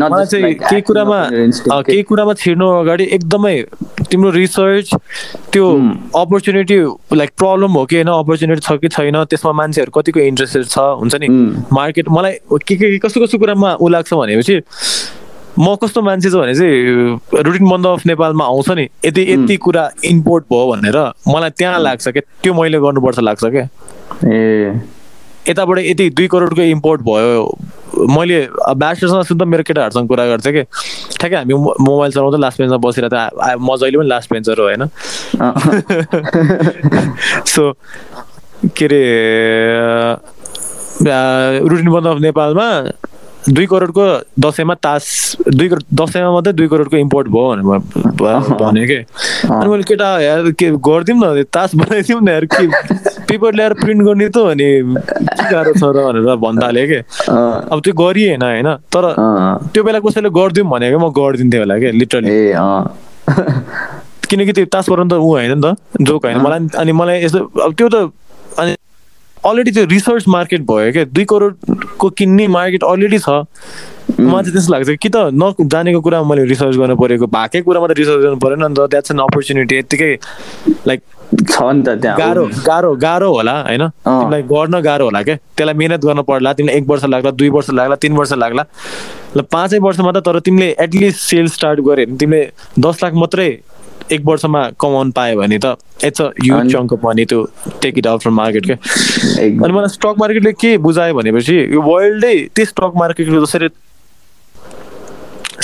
[0.64, 1.20] केही कुरामा
[1.70, 3.54] केही कुरामा छिर्नु अगाडि एकदमै
[4.14, 4.94] तिम्रो रिसर्च
[5.52, 5.66] त्यो
[6.22, 6.78] अपर्च्युनिटी
[7.18, 11.14] लाइक प्रब्लम हो कि होइन अपर्च्युनिटी छ कि छैन त्यसमा मान्छेहरू कतिको इन्ट्रेस्टेड छ हुन्छ
[11.20, 11.28] नि.
[11.72, 14.60] मार्केट मलाई के के कस्तो कस्तो कुरामा ऊ लाग्छ भनेपछि
[15.58, 19.84] म कस्तो मान्छे छ भने चाहिँ रुटिन बन्द अफ नेपालमा आउँछ नि यति यति कुरा
[20.04, 20.98] इम्पोर्ट भयो भनेर
[21.28, 23.68] मलाई त्यहाँ लाग्छ क्या त्यो मैले गर्नुपर्छ लाग्छ क्या
[24.26, 24.72] ए।
[25.48, 27.44] यताबाट यति दुई करोडको इम्पोर्ट भयो।
[28.16, 28.38] मैले
[28.74, 30.62] ब्याचलर्समा सुन्दा मेरो केटाहरूसँग कुरा गर्थेँ कि।
[31.20, 34.58] ठ्याक्कै हामी मोबाइल चलाउँदा लास्ट बेन्चमा बसेर त आ- आ- म जहिले पनि लास्ट बेन्चर
[34.58, 34.82] हो होइन?
[37.46, 37.72] सो
[38.76, 39.00] के अरे
[41.68, 42.66] रुटिन बन्द अफ नेपालमा
[43.48, 44.04] दुई करोडको
[44.40, 45.04] दसैँमा तास
[45.48, 48.96] दुई करोड दसैँमा मात्रै दुई करोडको इम्पोर्ट भयो भनेर भने कि?
[49.44, 52.66] अनि मैले केटा यार के गरिदिउँ न तास बनाइदिउँ न यार के
[53.28, 54.68] पेपर ल्याएर प्रिन्ट गर्ने त अनि
[55.36, 56.98] के गाह्रो छ र भनेर भन्दाले कि?
[57.28, 59.04] अँ, अब त्यो गरिएन होइन तर
[59.72, 62.30] त्यो बेला कसैले गरिदिउँ भनेको म गरिदिन्थेँ होला क्या लिटरली
[64.28, 67.40] किनकि त्यो तास पराउनु त ऊ होइन नि त जोक होइन। मलाई अनि मलाई यस्तो
[67.60, 67.96] अब त्यो त
[68.58, 68.72] अनि
[69.46, 73.28] अलरेडी त्यो रिसर्च मार्केट भयो क्या दुई करोडको किन्ने मार्केट अलरेडी छ।
[74.20, 77.92] मलाई चाहिँ त्यस्तो लाग्छ कि त नजानेको कुरामा मैले रिसर्च गर्नु परेको भएकै कुरामा त
[77.98, 80.10] रिसर्च गर्नु परेन नि त। द्याट्स एन अपर्च्युनिटी यत्तिकै
[80.86, 81.00] लाइक
[81.50, 83.84] छ नि त त्यहाँ। गाह्रो गाह्रो गाह्रो होला होइन?
[84.06, 87.70] तिमीलाई गर्न गाह्रो होला क्या त्यसलाई मिहिनेत गर्न पर्ला तिमीलाई एक वर्ष लाग्ला दुई वर्ष
[87.70, 88.64] लाग्ला तिन वर्ष लाग्ला।
[89.36, 92.42] ल पाँचै वर्षमा त तर तिमीले एटलिस्ट सेल स्टार्ट गऱ्यो भने तिमीले
[92.78, 93.48] दस लाख मात्रै
[94.12, 97.38] एक वर्षमा कमाउनु पायो भने त इट्स अ युज अनि- chunk money to
[97.82, 102.34] take it out from market क्या। अनि मलाई स्टक मार्केटले के बुझायो भनेपछि यो वर्ल्डै
[102.54, 103.68] त्यो स्टक मार्केटको जसरी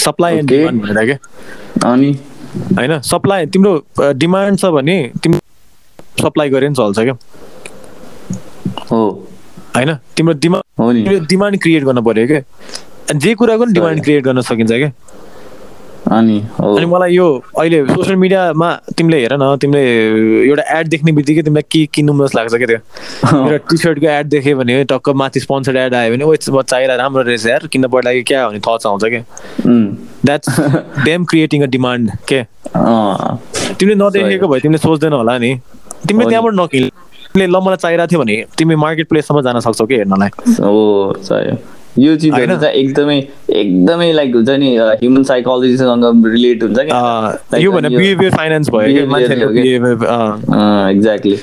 [0.05, 0.49] सप्लाई एन्ड.
[0.51, 2.13] डिमान्ड भनेर क्या अनि?
[2.77, 3.73] होइन सप्लाई तिम्रो
[4.23, 5.41] डिमान्ड छ भने तिम्रो
[6.23, 7.17] सप्लाई गरे पनि चल्छ क्या
[8.91, 9.01] हो।
[9.77, 12.41] होइन तिम्रो डिमान्ड नि। डिमान्ड क्रिएट गर्नु पर्यो क्या
[13.19, 14.91] जे कुराको नि डिमान्ड क्रिएट गर्न सकिन्छ क्या
[16.09, 17.27] अनि अनि मलाई यो
[17.59, 19.83] अहिले सोसियल मिडियामा तिमीले हेर न तिमीले
[20.49, 22.79] एउटा एड देख्ने बित्तिकै तिमीलाई के किन्नु मन लाग्छ क्या त्यो?
[23.39, 27.23] एउटा टी सर्टको एड देख्यो भने टक्क माथि स्पोन्सर्ड एड आयो भने ओ चाहिरहेको राम्रो
[27.23, 29.25] रहेछ यार किन्न पर्दाखेरि क्या भने थट्स आउँछ क्या
[30.25, 30.61] that's
[31.05, 32.43] them creating a demand के?
[33.81, 35.55] तिमीले नदेखेको भए तिमीले सोच्दैन होला नि।
[36.09, 36.89] तिमीले। त्यहाँबाट नकिन।
[37.33, 40.31] तिमीले ल मलाई चाहिरहेको थियो भने तिमी मार्केट प्लेससम्म जान सक्छौ कि हेर्नलाई?
[40.61, 42.57] हो सही। यो चिजहरू?
[42.57, 43.17] चाहिँ एकदमै
[43.53, 49.07] एकदमै लाइक हुन्छ नि ह्युमन साइकोलोजीसँग रिलेट हुन्छ अँ, यो भने बिहेभियर फाइनेन्स भयो
[49.53, 49.69] कि
[50.91, 51.37] एक्ज्याक्टली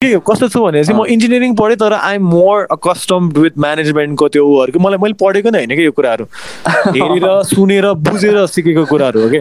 [0.00, 4.44] के कस्तो छु भनेपछि म इन्जिनियरिङ पढेँ तर I am more accustomed with म्यानेजमेन्टको त्यो
[4.46, 6.24] उहरूको मलाई मैले पढेको नै होइन कि यो कुराहरू।
[6.96, 9.40] हेरेर सुनेर बुझेर सिकेको कुराहरू हो कि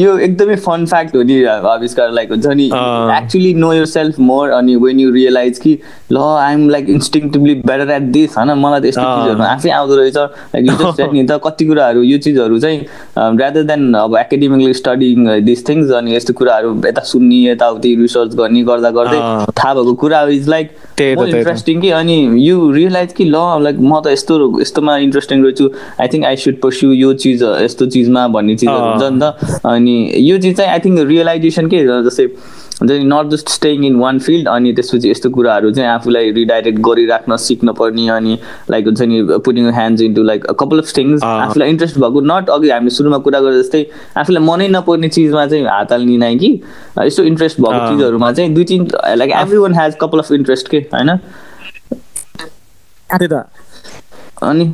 [0.00, 2.66] यो एकदमै फन फ्याक्ट हो नि आविष्कार लाइक हुन्छ नि।
[3.16, 5.72] Actually know yourself more अनि वेन यु रियलाइज कि
[6.12, 10.16] ल I'm like instinctively better at this होइन मलाई त यस्तो। चिजहरू आफै आउँदो रहेछ
[10.16, 12.78] लाइक यु जस्ट सेड नि त कति कुराहरू यो चिजहरू चाहिँ
[13.40, 18.62] रादर देन अब एकाडेमिकली स्टडिङ दिस थिङ्स अनि यस्तो कुराहरू यता सुन्ने यताउति रिसर्च गर्ने
[18.70, 19.18] गर्दा गर्दै।
[19.58, 20.66] थाहा भएको कुरा इज लाइक।
[21.00, 25.70] इन्ट्रेस्टिङ कि अनि यु रियलाइज कि ल लाइक म त यस्तो यस्तोमा इन्ट्रेस्टिङ रहेछु
[26.00, 29.89] I think I should pursue यो चिज यस्तो चिजमा भन्ने चिजहरू। हुन्छ नि त अनि
[30.20, 32.26] यो चिज चाहिँ आई थिङ्क रियलाइजेसन के जस्तै
[32.80, 36.78] हुन्छ नि not just staying in one field अनि त्यसपछि यस्तो कुराहरू चाहिँ आफूलाई रिडाइरेक्ट
[36.86, 38.38] गरिराख्न सिक्न पर्ने अनि
[38.70, 41.22] लाइक हुन्छ नि putting hands into like couple of things.
[41.24, 43.84] आफूलाई इन्ट्रेस्ट भएको नट अघि हामीले सुरुमा कुरा गरे जस्तै
[44.16, 46.50] आफूलाई मनै नपर्ने चिजमा चाहिँ हात हाल्ने नै कि
[47.00, 50.68] यस्तो इन्ट्रेस्ट भएको अँ। चिजहरूमा चाहिँ दुई तिन like every one has couple of interest
[50.68, 51.18] के होइन
[54.42, 54.72] अनि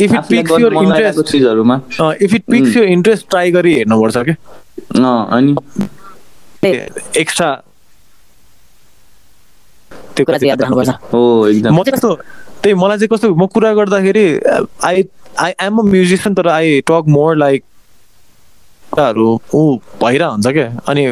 [0.00, 1.80] if it picks your interest चिजहरूमा।
[2.22, 4.34] If it picks your interest try गरी हेर्नुपर्छ क्या
[4.96, 5.54] अँ, अनि?
[7.20, 7.50] एक्स्ट्रा
[10.16, 12.14] त्यो कुरा चाहिँ याद राख्नुपर्छ। हो एकदम। म चाहिँ कस्तो
[12.62, 14.26] त्यही मलाई चाहिँ कस्तो म कुरा गर्दाखेरि
[14.84, 15.04] I
[15.38, 17.64] I am a musician तर आई टक मोर लाइक
[18.92, 20.68] कुराहरू ऊ भइरह हुन्छ क्या?
[20.88, 21.06] अनि।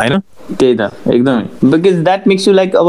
[0.00, 0.20] होइन?
[0.50, 2.88] त्यही त एकदमै। Because that makes you like अब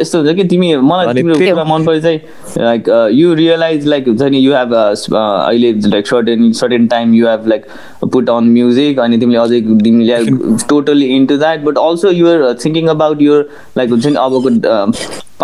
[0.00, 2.20] यस्तो हुन्छ कि तिमी मलाई तिम्रो कुरा मन पऱ्यो चाहिँ
[2.58, 7.48] लाइक यु रियलाइज लाइक हुन्छ नि यु हेभ अहिले like certain certain time you have
[7.48, 7.66] like
[8.12, 10.18] put on music अनि तिमीले अझै तिमीले
[10.68, 14.48] totally into that but also you're thinking about your like हुन्छ नि अबको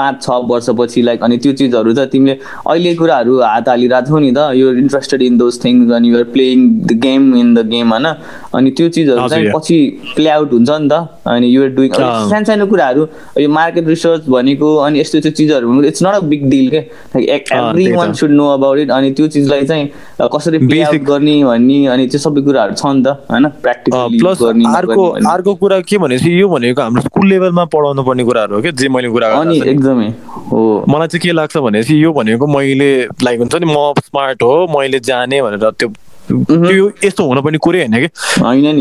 [0.01, 4.33] पाँच छ वर्षपछि लाइक अनि त्यो चिजहरू त तिमीले अहिले कुराहरू हात हालिरहेको छौ नि
[4.33, 8.07] त you're interested in those things अनि you're playing the game in the game होइन
[8.07, 9.51] अनि त्यो चिजहरू चाहिँ.
[9.55, 9.79] पछि
[10.17, 10.93] प्ले आउट हुन्छ नि त
[11.27, 13.07] अनि युआर डुइङ। सानो सानो कुराहरू
[13.41, 16.81] यो मार्केट रिसर्च भनेको अनि यस्तो यस्तो चिजहरू it's not a big deal के
[17.17, 18.13] like every one.
[18.21, 19.87] Should know about it अनि त्यो चिजलाई चाहिँ
[20.33, 24.75] कसरी प्ले आउट गर्ने भन्ने अनि त्यो सबै कुराहरू छ नि त होइन प्र्याक्टिकली गर्ने
[24.77, 28.73] अर्को। अर्को कुरा के भनेपछि यो भनेको हाम्रो स्कुल लेभलमा पढाउनु पर्ने कुराहरू हो क्या
[28.81, 29.59] जे मैले कुरा नि।
[29.91, 30.09] एकदमै
[30.51, 32.91] हो। मलाई चाहिँ के लाग्छ भनेपछि यो भनेको मैले
[33.23, 35.89] लाइक हुन्छ नि म स्मार्ट हो मैले जाने भनेर त्यो
[36.31, 38.09] त्यो यस्तो हुनुपर्ने कुरै होइन कि?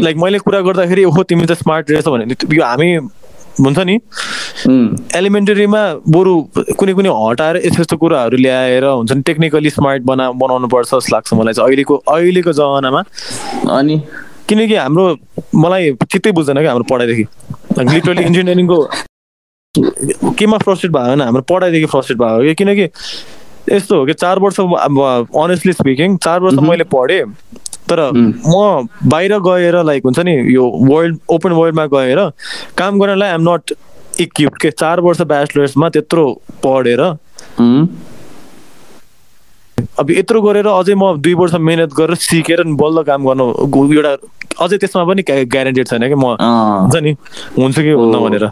[0.06, 2.90] लाइक मैले कुरा गर्दाखेरि ओहो तिमी त स्मार्ट रहेछ भने यो हामी
[3.60, 3.96] हुन्छ नि
[5.18, 5.82] एलिमेन्टरीमा
[6.16, 6.34] बरु
[6.80, 11.16] कुनै कुनै हटाएर यस्तो यस्तो कुराहरू ल्याएर हुन्छ नि टेक्निकली स्मार्ट बना बनाउनु पर्छ जस्तो
[11.16, 13.04] लाग्छ मलाई चाहिँ अहिलेको अहिलेको जमानामा।
[13.78, 14.02] अनि?
[14.48, 15.06] किनकि हाम्रो
[15.56, 17.26] मलाई चित्तै बुझ्दैन क्या हाम्रो पढाइदेखि।
[17.80, 18.78] लिटरली इन्जिनियरिङको
[19.78, 22.54] केमा फ्रस्ट्रेट भयो भने हाम्रो पढाइदेखि फ्रस्ट्रेट भएको कि?
[22.56, 22.90] किनकि
[23.76, 27.24] यस्तो हो कि चार वर्ष अनेस्टली स्पिकिङ चार वर्ष मैले पढेँ
[27.90, 32.20] तर म बाहिर गएर लाइक हुन्छ नि यो वर्ल्ड ओपन वर्ल्डमा गएर
[32.78, 33.74] काम गर्नलाई आइएम नट
[34.22, 34.72] इक्विप के?
[34.72, 36.26] चार वर्ष ब्याचलर्समा त्यत्रो
[36.66, 37.02] पढेर
[40.00, 43.46] अब यत्रो गरेर अझै म दुई वर्ष मिहिनेत गरेर सिकेर बल्ल काम गर्नु
[43.94, 44.16] एउटा
[44.66, 47.12] अझै त्यसमा पनि ग्यारेन्टेड छैन कि म हुन्छ नि
[47.58, 48.50] हुन्छ कि हुन्न। भनेर।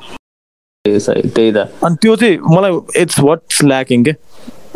[0.85, 2.71] त्यही त। अनि त्यो चाहिँ मलाई
[3.01, 4.11] इट्स वाट्स ल्याकिङ के।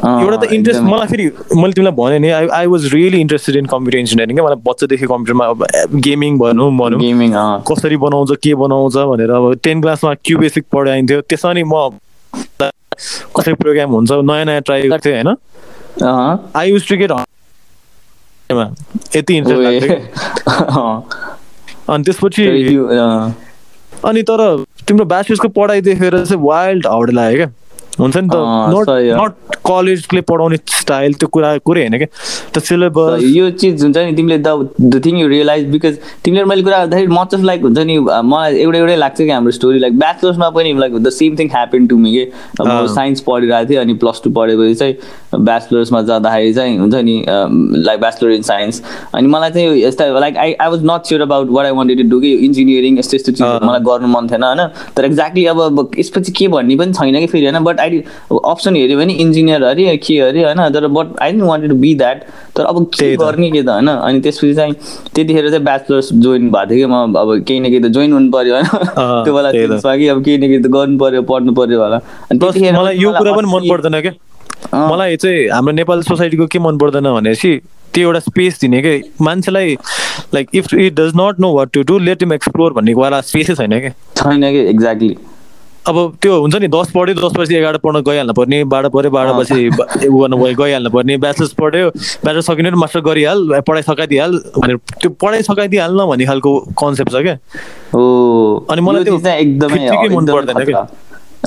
[0.01, 1.25] एउटा त इन्ट्रेस्ट। मलाई फेरि
[1.55, 5.05] मैले तिमीलाई भने नि I I was really interested in computer engineering क्या मलाई बच्चादेखि
[5.05, 5.65] कम्प्युटरमा अब
[6.05, 7.31] गेमिङ भनौँ भनौँ गेमिङ
[7.69, 11.89] कसरी बनाउँछ के बनाउँछ भनेर अब टेन क्लासमा क्यु बेसिक पढाइन्थ्यो। त्यसमा नि म
[13.37, 15.29] कसरी प्रोग्राम हुन्छ नयाँ नयाँ ट्राई गर्थेँ होइन।
[16.55, 17.11] आई युज टु गेट
[19.15, 19.91] यति इन्ट्रेस्ट।
[21.89, 22.43] अनि त्यसपछि।
[24.05, 24.41] अनि तर
[24.91, 27.49] तिम्रो ब्याचलर्सको पढाइ देखेर चाहिँ वाइल्ड हाउडे लाग्यो क्या।
[28.01, 28.35] हुन्छ नि त?
[28.73, 28.89] नट।
[29.21, 32.07] नट कलेजले पढाउने स्टाइल त्यो कुरा कुरै होइन क्या
[32.53, 36.63] त सिलेबस यो चिज हुन्छ नि तिमीले the the thing you realise because तिमीले मैले
[36.63, 39.99] कुरा गर्दाखेरि मच अफ लाइक हुन्छ नि मलाई एउटै एउटै लाग्छ कि हाम्रो स्टोरी लाइक
[39.99, 42.23] ब्याचलर्समा पनि like the same thing happen to me के?
[42.61, 47.15] अब। साइन्स पढिरहेको थिएँ अनि प्लस टू पढेपछि चाहिँ ब्याचलर्समा जाँदाखेरि चाहिँ हुन्छ नि
[47.87, 48.81] लाइक ब्याचलर इन साइन्स
[49.15, 52.09] अनि मलाई चाहिँ यस्ता like I I was not sure about what I wanted to
[52.09, 52.33] do कि?
[52.47, 54.67] इन्जिनियरिङ यस्तो यस्तो चिजहरू अँ। मलाई गर्नु मन थिएन होइन?
[54.97, 57.63] तर एक्ज्याक्टली अब अब यसपछि के भन्ने पनि छैन कि फेरि होइन?
[57.63, 61.71] बट आई अप्सन हेऱ्यो भने इन्जिनियर अरे के अरे होइन तर but I don't wanted
[61.71, 62.23] to be that
[62.57, 63.87] तर अब के। गर्ने के त होइन?
[63.87, 64.73] अनि त्यसपछि चाहिँ
[65.15, 68.31] त्यतिखेर चाहिँ ब्याचलर्स जोइन भएको थियो कि म अब केही न केही त जोइन हुनु
[68.31, 68.65] पर्यो होइन
[69.25, 69.51] त्यो बेला
[69.97, 71.97] कि अब केही न केही त गर्नु पर्यो पढ्नु पर्यो होला।
[72.31, 74.13] अनि त्यतिखेर मलाई यो कुरा पनि मन पर्दैन क्या।
[74.87, 77.51] मलाई चाहिँ हाम्रो नेपाली सोसाइटीको के मन पर्दैन भनेपछि
[77.93, 79.75] त्यो एउटा स्पेस दिने कि। मान्छेलाई
[80.33, 83.55] like if it does not know what to do let them explore भन्ने वाला स्पेसै
[83.55, 85.15] छैन क्या छैन कि एक्ज्याक्टली
[85.89, 89.33] अब त्यो हुन्छ नि दस पढ्यो दस पछि एघार पढ्न गइहाल्नु पर्ने बाह्र पढ्यो बाह्र।
[89.39, 91.87] पछि उ गर्नु गइ- गइहाल्नु पर्ने ब्याचलर्स पढ्यो
[92.25, 96.51] ब्याचलर सकिने मास्टर गरिहाल पढाइ सकाइदिइहाल भनेर त्यो पढाइ सकाइदिइहाल न भन्ने खालको
[96.83, 97.33] कन्सेप्ट छ क्या
[98.73, 99.17] अनि मलाई त्यो
[99.87, 100.85] एकदमै मन पर्दैन क्या।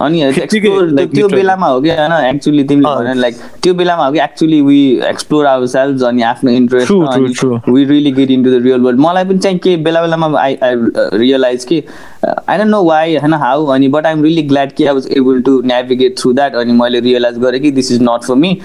[0.03, 4.61] अनि त्यो। बेलामा हो कि होइन एक्चुली तिमीले। भने लाइक त्यो बेलामा हो कि actually
[4.61, 7.45] we explore our self अनि आफ्नो interest.
[7.69, 10.75] We really get into the real world मलाई पनि चाहिँ के बेला बेलामा आई आई
[11.19, 11.83] रियलाइज कि
[12.27, 15.41] आई डोन्ट नो वाइ होइन हाउ अनि बट आइम रियली ग्ल्याड कि I was able
[15.43, 18.59] to navigate through that अनि मैले रियलाइज गरेँ कि this is not for me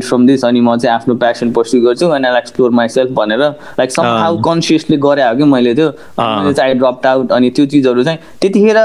[0.00, 3.40] from this अनि म चाहिँ आफ्नो प्यासन पर्स्यु गर्छु अनि आई एक्सप्लोर माइसेल्फ भनेर
[3.78, 7.32] लाइक सम हाउ कन्सियसली गरे हो कि मैले त्यो अनि मैले चाहिँ आई ड्रप आउट
[7.32, 8.78] अनि त्यो चिजहरू चाहिँ त्यतिखेर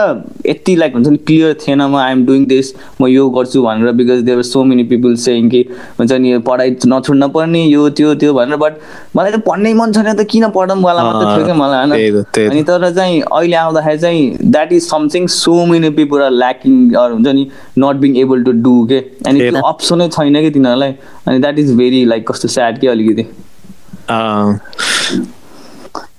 [0.47, 4.21] यति लाइक हुन्छ नि क्लियर थिएन म आइएम डुइङ दिस म यो गर्छु भनेर because
[4.27, 5.61] there so many people saying कि
[5.99, 8.73] हुन्छ नि पढाइ नछोड्न पर्ने यो त्यो त्यो भनेर बट
[9.15, 12.63] मलाई त पढ्नै मन छैन त किन पढौँ वाला मात्रै थियो कि मलाई होइन। अनि
[12.63, 17.49] तर चाहिँ अहिले आउँदाखेरि चाहिँ that is something so many people are lacking हुन्छ नि
[17.79, 20.95] not being able to do के अनि त्यो। अप्सनै छैन कि तिनीहरूलाई।
[21.27, 23.23] अनि द्याट इज भेरी लाइक कस्तो स्याड के अलिकति?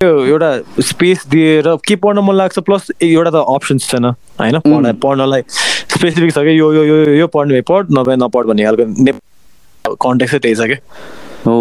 [0.00, 0.50] त्यो एउटा
[0.88, 4.58] स्पेस दिएर के पढ्न मन लाग्छ प्लस एउटा त अप्सन्स छैन होइन?
[4.66, 8.64] पढाइ पढ्नलाई स्पेसिफिक छ कि यो यो यो यो पढ्ने भए पढ नभए नपढ भन्ने
[8.64, 9.16] खालको नेप
[10.02, 10.76] कन्टेक्स्ट त्यही छ कि?
[11.46, 11.56] हो।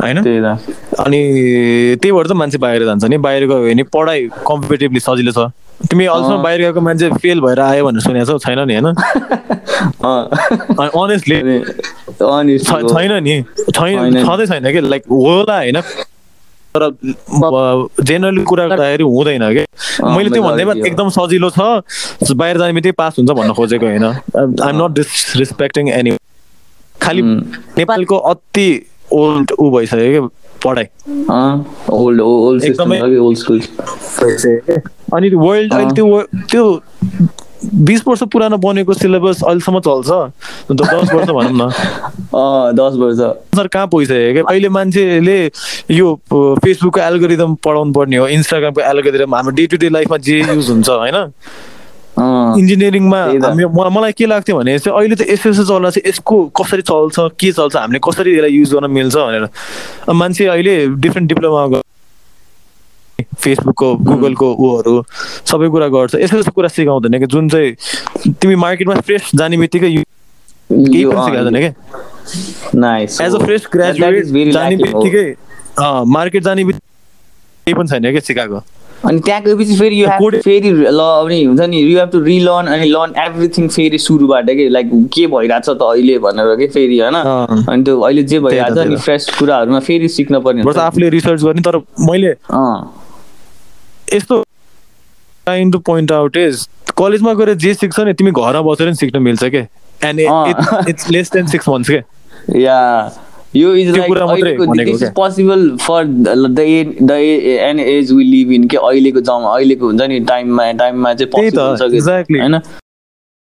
[0.00, 0.18] होइन?
[0.18, 1.20] अनि
[2.02, 6.04] त्यही भएर त मान्छे बाहिर जान्छ नि बाहिर गयो भने पढाइ कम्पिटेटिभली सजिलो छ। तिमी
[6.06, 8.88] अहिलेसम्म बाहिर गएको मान्छे फेल भएर आयो भनेर सुनेको छौ छैन नि होइन।
[11.02, 11.56] अनेस्टली अनि
[12.24, 14.80] अनि छैन नि। छैन। छँदै छैन कि?
[14.80, 15.80] लाइक होला होइन?
[16.76, 16.82] तर
[18.02, 19.64] जेनरली कुरा गर्दाखेरि हुँदैन कि?
[20.04, 21.60] मैले त्यो भन्दैमा। एकदम सजिलो छ।
[22.32, 24.04] बाहिर जाने बित्तिकै पास हुन्छ भन्न खोजेको होइन?
[24.04, 26.16] I'm not disrespecting any
[27.02, 27.22] खालि.
[27.78, 28.68] नेपालको अति
[29.12, 30.28] ओल्ड ऊ भइसक्यो कि?
[30.64, 30.86] पढाइ।
[35.14, 36.64] अनि वर्ल्ड अहिले त्यो त्यो
[37.66, 40.08] बिस वर्ष पुरानो बनेको सिलेबस अहिलेसम्म चल्छ?
[40.70, 41.70] दस वर्ष भनौँ न।
[42.80, 43.20] दस वर्ष।
[43.56, 44.42] सर कहाँ पुगिसक्यो क्या?
[44.48, 45.38] अहिले मान्छेले
[45.90, 50.70] यो फेसबुकको एल्गोरिदम पढाउनु पर्ने हो इन्स्टाग्रामको एल्गोरिदम हाम्रो डे टु डे लाइफमा जे युज
[50.70, 51.16] हुन्छ होइन?
[52.18, 57.16] इन्जिनियरिङमा मलाई के लाग्थ्यो भने चाहिँ अहिले त यस्तो यस्तो चल्दा चाहिँ यसको कसरी चल्छ
[57.40, 59.48] के चल्छ हामीले कसरी यसलाई युज गर्न मिल्छ भनेर।
[60.12, 61.80] मान्छे अहिले डिफ्रेन्ट डिप्लोमा
[63.38, 64.94] फेसबुकको गुगलको ऊहरू
[65.46, 67.70] सबै कुरा गर्छ यस्तो यस्तो कुरा सिकाउँदैन कि जुन चाहिँ
[68.32, 69.88] तिमी मार्केटमा फ्रेस जाने बित्तिकै.
[73.22, 75.26] एज अ फ्रेस ग्रेजुएट जाने हो। बित्तिकै
[76.14, 78.62] मार्केट जाने बित्तिकै पनि छैन क्या सिकाएको
[79.04, 82.66] अनि त्यहाँ गएपछि फेरि यु हेभ फेरि ल अनि हुन्छ नि यु हेभ टु रिलर्न
[82.66, 87.14] अनि लर्न एभ्रिथिङ फेरि सुरुबाट के लाइक के भइरहेछ त अहिले भनेर के फेरि होइन।
[87.14, 91.42] अनि त्यो अहिले जे भइरहेछ त्यही नि त। फ्रेस कुराहरूमा फेरि सिक्न पर्ने। आफूले रिसर्च
[91.42, 91.76] गर्ने तर
[92.08, 92.32] मैले
[94.14, 94.42] यस्तो
[95.46, 96.66] time to point out is
[96.98, 99.62] कलेजमा गएर जे सिक्छ नि तिमी घरमा बसेर नि सिक्न मिल्छ के?
[100.06, 100.20] And
[100.88, 102.00] it's less than six months के?
[102.60, 102.78] या।
[103.56, 109.20] यो is like is possible for the the an age we live in के अहिलेको
[109.20, 112.58] जमा अहिलेको हुन्छ नि टाइममा टाइममा चाहिँ पोसिबल एक्ज्याक्टली हैन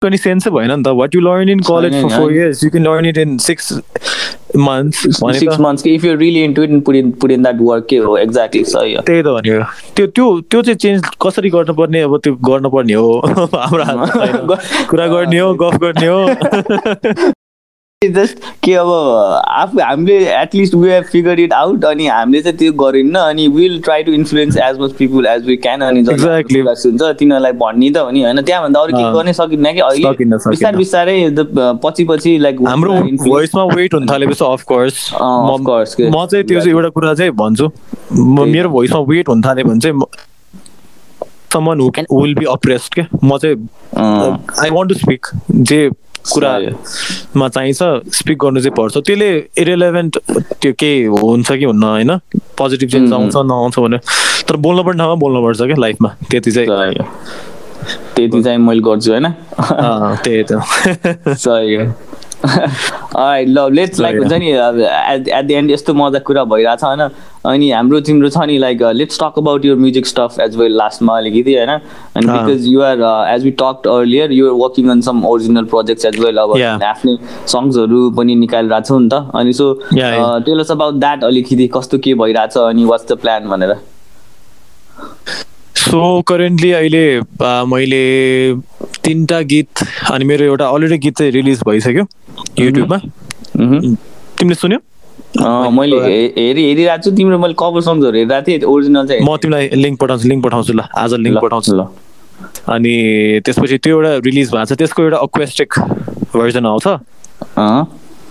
[0.02, 2.84] कुनै सेन्सै भएन नि त। What you learn in college for 4 years you can
[2.84, 3.82] learn it in 6
[9.00, 9.64] त्यही त भनेको।
[9.96, 12.00] त्यो त्यो त्यो चाहिँ चेन्ज कसरी गर्नुपर्ने?
[12.00, 14.56] अब त्यो गर्नुपर्ने हो। हाम्रो।
[14.90, 17.32] कुरा गर्ने हो गफ गर्ने हो।
[18.04, 22.72] जस्ट के अब आफू हामीले at least we have figure it out अनि हामीले चाहिँ त्यो
[22.72, 27.52] गरिन्न अनि will try to influence as much people as we can अनि हुन्छ तिनीहरूलाई
[27.52, 29.80] भन्ने त हो नि होइन। त्यहाँभन्दा अरू अँ। गर्नै सकिन्न कि?
[29.80, 30.12] अहिले।
[30.48, 31.28] बिस्तारै बिस्तारै
[31.84, 32.94] पछि पछि लाइक हाम्रो
[33.28, 36.88] भोइसमा वेट हुन थालेपछि अफ कोर्स अँ, of course, के- म चाहिँ त्यो चाहिँ एउटा
[36.96, 37.70] कुरा चाहिँ भन्छु।
[38.48, 40.00] मेरो भोइसमा वेट हुन थाल्यो भने चाहिँ
[41.52, 41.90] someone who
[42.22, 43.56] will be oppressed के म चाहिँ
[44.64, 45.90] आई वान्ट टु स्पिक जे
[46.32, 47.82] कुरामा चाहिन्छ
[48.14, 50.18] स्पिक गर्नु चाहिँ पर्छ। त्यसले इरेलेभेन्ट
[50.60, 52.10] त्यो केही हुन्छ कि हुन्न होइन?
[52.58, 53.98] पोजिटिभ चेन्ज आउँछ नआउँछ भने
[54.48, 56.68] तर बोल्नुपर्ने ठाउँमा बोल्नुपर्छ क्या लाइफमा त्यति चाहिँ।
[58.16, 59.26] त्यति चाहिँ मैले गर्छु होइन?
[60.24, 60.60] त्यही त।
[61.40, 61.84] सही। हो
[62.44, 67.00] ल लेट्स लाइक हुन्छ नि एट एट द एन्ड यस्तो मजा कुरा भइरहेछ होइन
[67.50, 71.16] अनि हाम्रो तिम्रो छ नि like let's talk about your music stuff as well लास्टमा
[71.18, 73.02] अलिकति होइन अनि। Because you are
[73.34, 76.56] as we talked earlier you're working on some original projects as well अब.
[76.84, 77.16] आफ्नै
[77.52, 79.72] सङ्ग्सहरू पनि निकालिरहेको छौ नि त अनि so.
[80.46, 83.74] Tell us about that अलिकति कस्तो के भइरहेछ अनि वाट्स द प्लान भनेर
[85.80, 88.02] सो करेन्टली अहिले अ, मैले
[89.04, 92.04] तिनवटा गीत अनि मेरो एउटा अलरेडी गीत चाहिँ रिलिज भइसक्यो
[92.58, 92.98] युट्युबमा।
[94.38, 94.78] तिमीले सुन्यो?
[95.78, 99.96] मैले हेरि हेरिरहेको छु तिम्रो मैले कभर सङ्ग्सहरू हेरिरहेको थिएँ ओरिजिनल चाहिँ म तिमीलाई लिङ्क
[100.00, 101.82] पठाउँछु लिङ्क पठाउँछु ल आज लिङ्क पठाउँछु। ल।
[102.74, 102.94] अनि
[103.44, 105.70] त्यसपछि त्यो एउटा रिलिज भएको छ त्यसको एउटा अक्वेस्टिक
[106.34, 106.86] भर्जन आउँछ।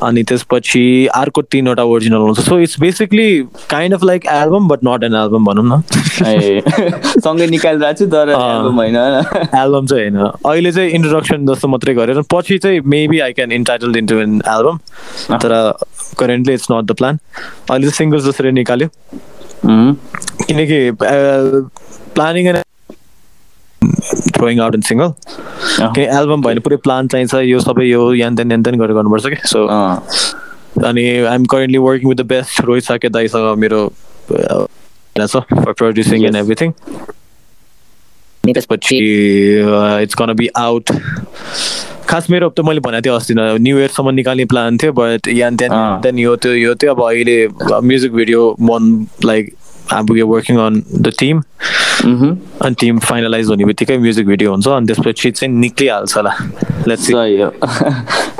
[0.03, 0.81] अनि त्यसपछि
[1.15, 3.29] अर्को तिनवटा ओरिजिनल आउँछ so it's basically
[3.69, 5.81] kind of like album but not an album भनौँ न।
[7.19, 12.21] सँगै निकालिरहेको छु तर। एल्बम होइन एल्बम चाहिँ होइन। अहिले चाहिँ इन्ट्रोडक्सन जस्तो मात्रै गरेर
[12.33, 14.77] पछि चाहिँ maybe I can entitle into an album
[15.37, 15.51] तर
[16.19, 17.19] currently it's not the plan
[17.69, 18.87] अहिले चाहिँ सिङ्गल्स जसरी निकाल्यो।
[20.47, 20.79] किनकि
[22.15, 22.63] planning and
[24.35, 25.13] throwing out in single
[25.79, 28.95] किन एल्बम भयो भने पुरै प्लान चाहिन्छ यो सबै यो यान त्यहाँ यान त्यहाँ गरेर
[28.95, 29.47] गर्नुपर्छ कि?
[29.47, 29.65] सो
[30.87, 33.81] अनि I'm currently working with the best Rohit Sake दाईसँग मेरो
[35.19, 36.35] छ फर प्रड्युसिङ एन्ड.
[36.35, 36.71] एभ्रिथिङ
[38.43, 38.97] त्यसपछि
[40.03, 40.91] इट्स कन बी आउट
[42.09, 45.95] खास मेरो त मैले भनेको थिएँ अस्ति न्यु इयरसम्म निकाल्ने प्लान थियो बट यान त्यहाँ
[45.95, 47.37] अँ। त्यहाँ यो त्यो यो त्यो अब अहिले
[47.89, 48.83] म्युजिक भिडियो मन
[49.25, 49.53] लाइक
[49.93, 51.41] अब we working on the team.
[51.99, 56.31] अनि टिम फाइनलाइज हुने बित्तिकै म्युजिक भिडियो हुन्छ अनि त्यसपछि चाहिँ निक्लिहाल्छ होला
[56.95, 57.49] सही हो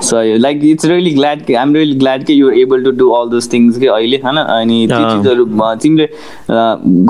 [0.02, 3.10] सही हो लाइक इट्स रियली ग्ल्याड कि आइम रियली ग्ल्याड कि you're able to do
[3.12, 5.46] all those things कि अहिले होइन अनि त्यो। चिजहरू
[5.84, 6.08] तिमीले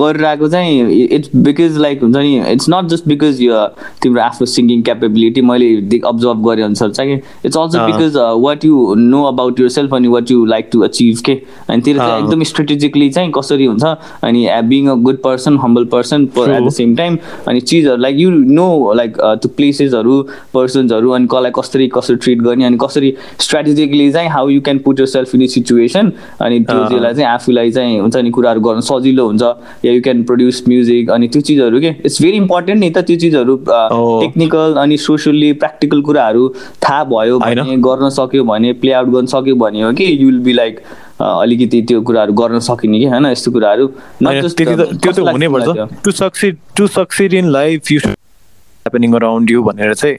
[0.01, 3.65] गरिरहेको चाहिँ इट्स बिकज लाइक हुन्छ नि इट्स नट जस्ट बिकज यो
[4.03, 7.85] तिम्रो आफ्नो सिङ्गिङ क्यापेबिलिटी मैले अब्जर्भ गरे अनुसार चाहिँ it's also.
[7.85, 11.81] Because what you know about your self अनि what you like to achieve के अनि
[11.81, 13.83] चाहिँ अँ। एकदम स्ट्रेटेजिकली चाहिँ कसरी हुन्छ
[14.29, 16.69] अनि being a good person humble person at the.
[16.77, 17.17] Same time
[17.47, 18.67] अनि चिजहरू लाइक यु नो
[18.97, 20.21] लाइक त्यो प्लेसेसहरू
[20.53, 24.99] पर्सन्सहरू अनि कसलाई कसरी कसरी ट्रिट गर्ने अनि कसरी स्ट्राटेजिकली चाहिँ how you can put
[24.99, 26.11] your self in situation
[26.41, 29.41] अनि त्यो अँ। चिजलाई चाहिँ आफूलाई चाहिँ हुन्छ नि कुराहरू गर्न सजिलो हुन्छ
[29.85, 33.17] या यु क्यान प्रड्युस म्युजिक अनि त्यो चिजहरू के इट्स भेरी इम्पोर्टेन्ट नि त त्यो
[33.17, 34.21] चिजहरू Oh.
[34.21, 36.47] टेक्निकल अनि सोसियल्ली प्र्याक्टिकल कुराहरू
[36.83, 40.39] थाहा भयो। भने गर्न सक्यो भने प्ले आउट गर्न सक्यो भने हो कि यु विल
[40.45, 40.79] बी लाइक
[41.21, 43.25] अलिकति त्यो कुराहरू गर्न सकिने कि होइन?
[43.25, 43.87] यस्तो कुराहरू।
[44.23, 45.85] त्यो त हुनैपर्छ। तिमीलाई त्यो?
[46.03, 50.17] To succeed to succeed in life you happening around you भनेर चाहिँ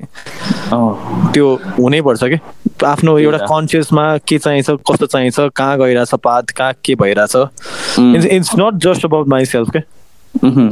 [1.33, 1.47] त्यो
[1.79, 2.39] हुनैपर्छ कि?
[2.87, 8.51] आफ्नो एउटा। कन्सियसमा के चाहिन्छ कस्तो चाहिन्छ कहाँ गइरहेछ पाथ कहाँ के भइरहेछ। It's it's
[8.59, 9.81] not just about my self के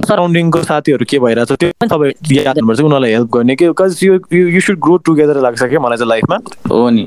[0.09, 4.19] सराउन्डिङको साथीहरू के भइरहेछ त्यो पनि तपाईँ याद गर्नुपर्छ उनीहरूलाई हेल्प गर्ने कि because you
[4.33, 6.39] you should grow together लाग्छ क्या मलाई चाहिँ लाइफमा
[6.71, 7.05] हो नि।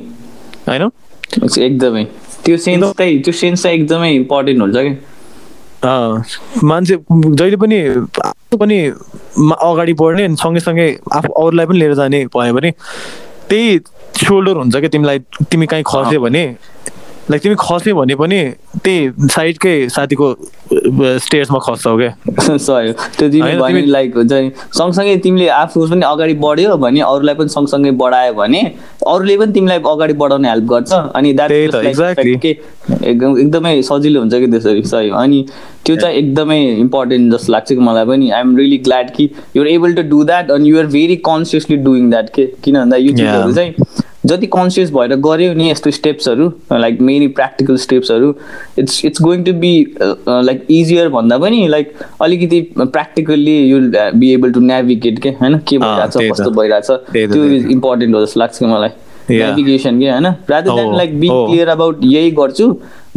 [0.68, 0.90] होइन?
[1.60, 2.06] एकदमै।
[2.46, 4.92] त्यो सेन्स चाहिँ त्यो सेन्स चाहिँ एकदमै इम्पोर्टेन्ट हुन्छ कि
[6.68, 7.80] मान्छे जहिले पनि
[8.26, 8.78] आफू पनि
[9.70, 10.88] अगाडि बढ्ने अनि सँगैसँगै
[11.18, 12.72] आफू अरूलाई पनि लिएर जाने भयो भने
[13.50, 13.80] त्यही
[14.26, 15.20] सोल्डर हुन्छ क्या तिमीलाई
[15.52, 16.44] तिमी कहीँ खस्यो भने।
[17.30, 18.40] लाइक तिमी खस्यो भने पनि
[18.84, 20.28] त्यही साइडकै साथीको
[21.26, 26.78] स्टेयर्समा खस्छौ क्या सही त्यो तिमी लाइक हुन्छ नि सँगसँगै तिमीले आफू पनि अगाडि बढ्यो
[26.78, 28.62] भने अरूलाई पनि सँगसँगै बढायो भने
[29.08, 31.30] अरूले पनि तिमीलाई अगाडि बढाउन हेल्प गर्छ। अनि
[33.04, 34.84] एकदम एकदमै सजिलो हुन्छ कि त्यसरी?
[34.84, 35.46] सही अनि
[35.86, 39.94] त्यो चाहिँ एकदमै इम्पोर्टेन्ट जस्तो लाग्छ कि मलाई पनि। आइएम रियली ग्ल्याड कि you're able
[39.94, 42.46] to do that अनि you're very consciously doing that के?
[42.64, 43.12] किन भन्दा यो.
[43.12, 43.74] चिजहरू चाहिँ
[44.26, 48.34] जति कन्सियस भएर गऱ्यो नि यस्तो स्टेप्सहरू like many practical स्टेप्सहरू
[48.80, 54.52] it's it's going to be like easier भन्दा पनि लाइक अलिकति practically you'll be able
[54.52, 58.66] to navigate के होइन के भइरहेछ। कस्तो भइरहेछ त्यो त। इम्पोर्टेन्ट हो जस्तो लाग्छ कि
[58.66, 58.90] मलाई.
[59.32, 60.26] नेभिगेसन के होइन?
[60.50, 61.46] Rather than Oh, like being oh.
[61.48, 62.68] Clear about यही गर्छु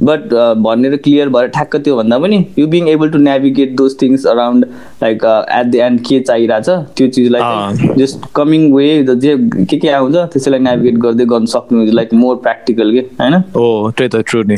[0.00, 0.34] बट
[0.64, 4.64] भनेर क्लियर भएर ठ्याक्क त्यो भन्दा पनि you being able to navigate those things around
[5.02, 9.36] like at the end के चाहिरहेछ त्यो चिजलाई। जस्ट कमिङ वे जे
[9.70, 13.42] के के आउँछ त्यसैलाई नेभिगेट गर्दै गर्न सक्नु लाइक मोर प्र्याक्टिकल के होइन?
[13.56, 14.56] ओ त्यही त ट्रु नि।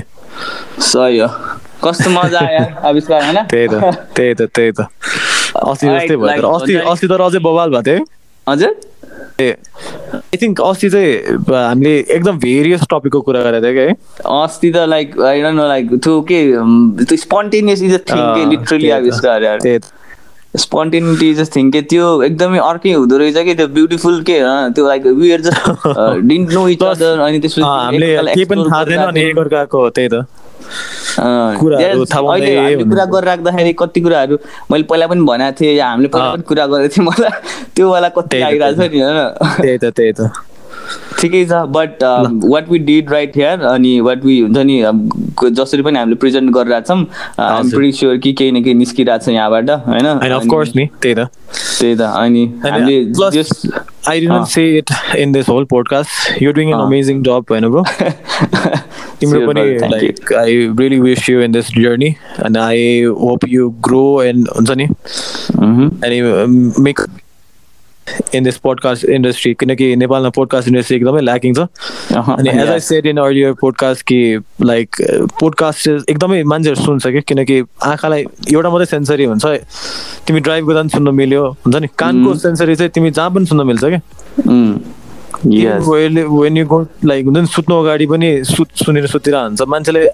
[0.89, 1.29] सही हो।
[1.85, 3.39] कस्तो मजा आयो आविष्कार होइन?
[3.53, 4.89] त्यही त त्यही त त्यही त।
[5.57, 8.05] अस्ति जस्तै भयो अस्ति। अस्ति तर अझै बवाल भएको थियो
[8.47, 8.73] हजुर?
[9.41, 15.21] आई थिङ्क अस्ति चाहिँ हामीले एकदम भेरियस टपिकको कुरा गरेको थियो कि अस्ति त like
[15.31, 16.41] I don't know like त्यो के
[17.05, 19.93] त्यो स्पोन्टेनियस इज अ थिङ के अँ, लिटरली त्यही त, आविष्कार यार। त्यही त।
[20.61, 24.87] स्पोन्टेनिटी जस्ट थिङ के त्यो एकदमै अर्कै हुँदो रहेछ कि त्यो ब्युटिफुल के अँ, त्यो
[24.89, 25.89] like we are just
[26.33, 30.09] didn't know each other अनि त्यसपछि अँ, हामीले केही पनि थाहा थिएन अनि एकअर्काको त्यही
[30.09, 30.25] त।
[31.61, 34.37] कुरा। गरिराख्दाखेरि कति कुराहरू
[34.71, 37.31] मैले पहिला पनि भनेको थिएँ या हामीले पहिला। पनि कुरा गरेको थियौँ मलाई
[37.77, 39.19] त्यो वाला कति आइरहेको छ नि होइन
[39.63, 40.31] त्यही त त्यही त
[41.21, 42.03] ठिकै छ but
[42.45, 44.77] what we did right here अनि वाट वी हुन्छ नि
[45.39, 46.99] क- जसरी पनि हामीले प्रेजेन्ट गरिरहेछौँ
[47.41, 50.07] आइम। प्रिटी स्योर कि केही न केही निस्किरहेको छ यहाँबाट होइन
[51.03, 51.27] त्यही त
[51.81, 53.67] त्यही त अनि हामीले जस्ट
[54.07, 56.11] I didn't अँ। say it in this whole podcast.
[56.41, 57.83] You're doing an अँ। amazing job, होइन bro.
[59.21, 59.63] तिम्रो पनि
[59.93, 60.49] like I
[60.81, 64.89] really wish you in this journey and I hope you grow and हुन्छ नि
[66.23, 66.59] um,
[66.89, 67.01] make
[68.39, 71.59] in this podcast industry किनकि नेपालमा podcast industry एकदमै lacking छ
[72.15, 72.81] अनि as I.
[72.81, 74.19] Said in earlier podcast कि
[74.63, 74.97] लाइक
[75.41, 79.45] पोडकास्ट एकदमै मान्छेहरू सुन्छ कि किनकि आँखालाई एउटा मात्रै सेन्सरी हुन्छ
[80.27, 82.35] तिमी ड्राइभ गर्दा पनि सुन्न मिल्यो हुन्छ नि कानको.
[82.45, 84.01] सेन्सरी चाहिँ तिमी जहाँ पनि सुन्न मिल्छ क्या.
[85.45, 90.07] वेन यु गो लाइक हुन्छ नि सुत्नु अगाडि पनि सुत सुनेर सुतिर हुन्छ। मान्छेले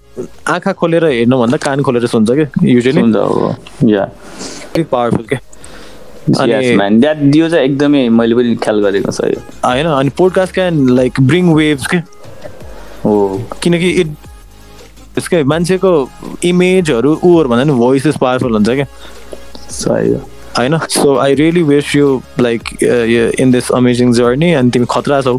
[0.48, 3.00] आँखा खोलेर हेर्नुभन्दा कान खोलेर सुन्छ कि युजली
[4.82, 5.36] पावरफुल के?
[7.50, 11.86] चाहिँ एकदमै मैले पनि ख्याल गरेको छ यो। होइन अनि podcast can like bring waves
[11.86, 11.96] के?
[13.04, 13.12] हो।
[13.62, 14.08] किनकि इट
[15.46, 15.90] मान्छेको
[16.44, 18.86] इमेजहरू उहरू भन्दा नि भोइस इज पावरफुल हुन्छ क्या
[19.70, 20.20] सही हो।
[20.58, 22.72] होइन so I really wish you like
[23.40, 25.38] in this amazing journey अनि तिमी खतरा छौ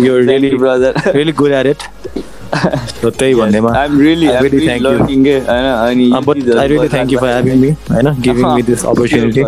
[0.00, 1.78] यो really brother really good at it
[2.90, 4.10] so त्यही भन्नेमा अनि
[6.58, 9.42] I really thank you for having me होइन giving me this opportunity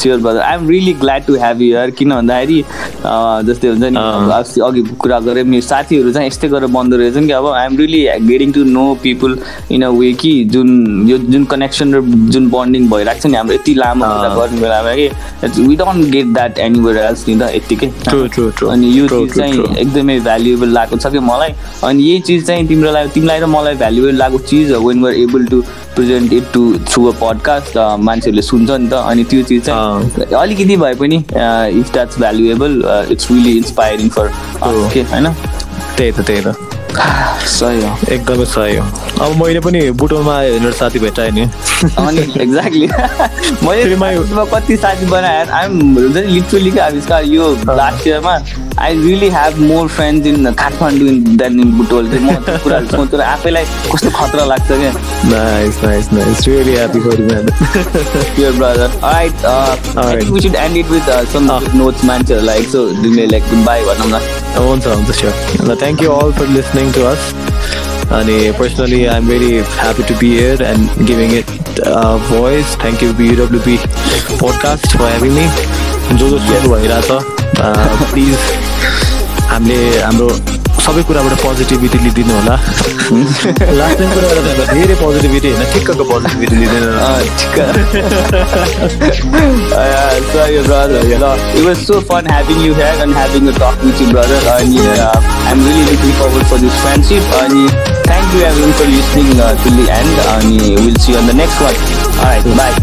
[0.00, 2.58] sure brother I am really glad to have यार किन भन्दाखेरि
[3.48, 7.46] जस्तै हुन्छ नि अघि कुरा गरेँ मेरो साथीहरू चाहिँ यस्तै गरेर बन्दो रहेछन् कि अब
[7.52, 9.38] I am really getting to know people
[9.70, 10.68] in a way कि जुन
[11.08, 12.00] यो जुन कनेक्सन र
[12.32, 15.06] जुन बन्डिङ भइरहेको छ नि हाम्रो यति लामो कुरा। गर्ने बेलामा कि
[15.62, 17.88] we don't get that anywhere else नि त यत्तिकै.
[18.70, 19.64] अनि यो चिज चाहिँ.
[19.76, 21.52] एकदमै भ्यालुएबल लागेको छ कि मलाई
[21.84, 25.14] अनि यही चिज चाहिँ तिम्रो लागि तिमीलाई र मलाई भ्यालुएबल लागेको चिज हो when we're
[25.14, 25.62] able to
[25.96, 27.78] present it to through a podcast
[28.08, 31.16] मान्छेहरूले सुन्छ नि त अनि त्यो चिज चाहिँ अलिकति भए पनि
[31.80, 34.30] if that's valuable it's really inspiring for.
[34.94, 35.32] के होइन?
[35.96, 36.65] त्यही त त्यही त।
[36.96, 38.84] सही हो एकदमै सही हो
[39.24, 41.42] अब मैले पनि बुटोलमा आयो भनेर साथी भेटाएँ नि।
[41.98, 42.86] अनि एक्ज्याक्टली
[43.66, 48.38] मैले कति साथी बनाएँ आइम हुन्छ नि लिटरली क्या आविष्कार यो लास्ट इयरमा
[48.84, 53.20] I really have more friends in Kathmandu in than in Butwal चाहिँ म कुराहरू सोचेर
[53.20, 54.92] आफैलाई कस्तो खतरा लाग्छ क्या।
[55.32, 57.46] Nice nice nice really happy for you man
[58.36, 58.88] Dear brother.
[59.02, 60.18] Alright, uh, I Alright.
[60.20, 61.58] think we should end it with uh, some Ah.
[61.60, 64.20] good notes, मान्छेहरू like so तिमीले like goodbye भनौँ न
[64.56, 67.22] हुन्छ हुन्छ स्योर ल thank you all for listening to us
[68.18, 71.48] अनि personally I am very happy to be here and giving it
[72.30, 73.76] voice thank you BWB
[74.40, 75.46] podcast for having me
[76.18, 77.10] जो जो सुरु भइरहेछ
[78.12, 78.36] प्लिज
[79.50, 80.28] हामीले हाम्रो
[80.86, 82.56] सबै कुराबाट पोजिटिभिटी लिइदिनु होला।
[83.78, 86.84] लास्ट टाइम कुरा गर्दा त धेरै पोजिटिभिटी होइन ठिक्कको पोजिटिभिटी लिँदैन
[87.40, 87.54] ठिक
[90.32, 93.98] sorry brother ल it was so fun having you here and having a talk with
[94.04, 94.38] you brother.
[94.54, 94.78] अनि
[95.56, 97.22] I'm really looking forward for this friendship.
[97.40, 97.70] And
[98.04, 100.18] thank you everyone for listening uh, till the end.
[100.36, 101.74] And we'll see you on the next one.
[102.20, 102.76] Alright, bye.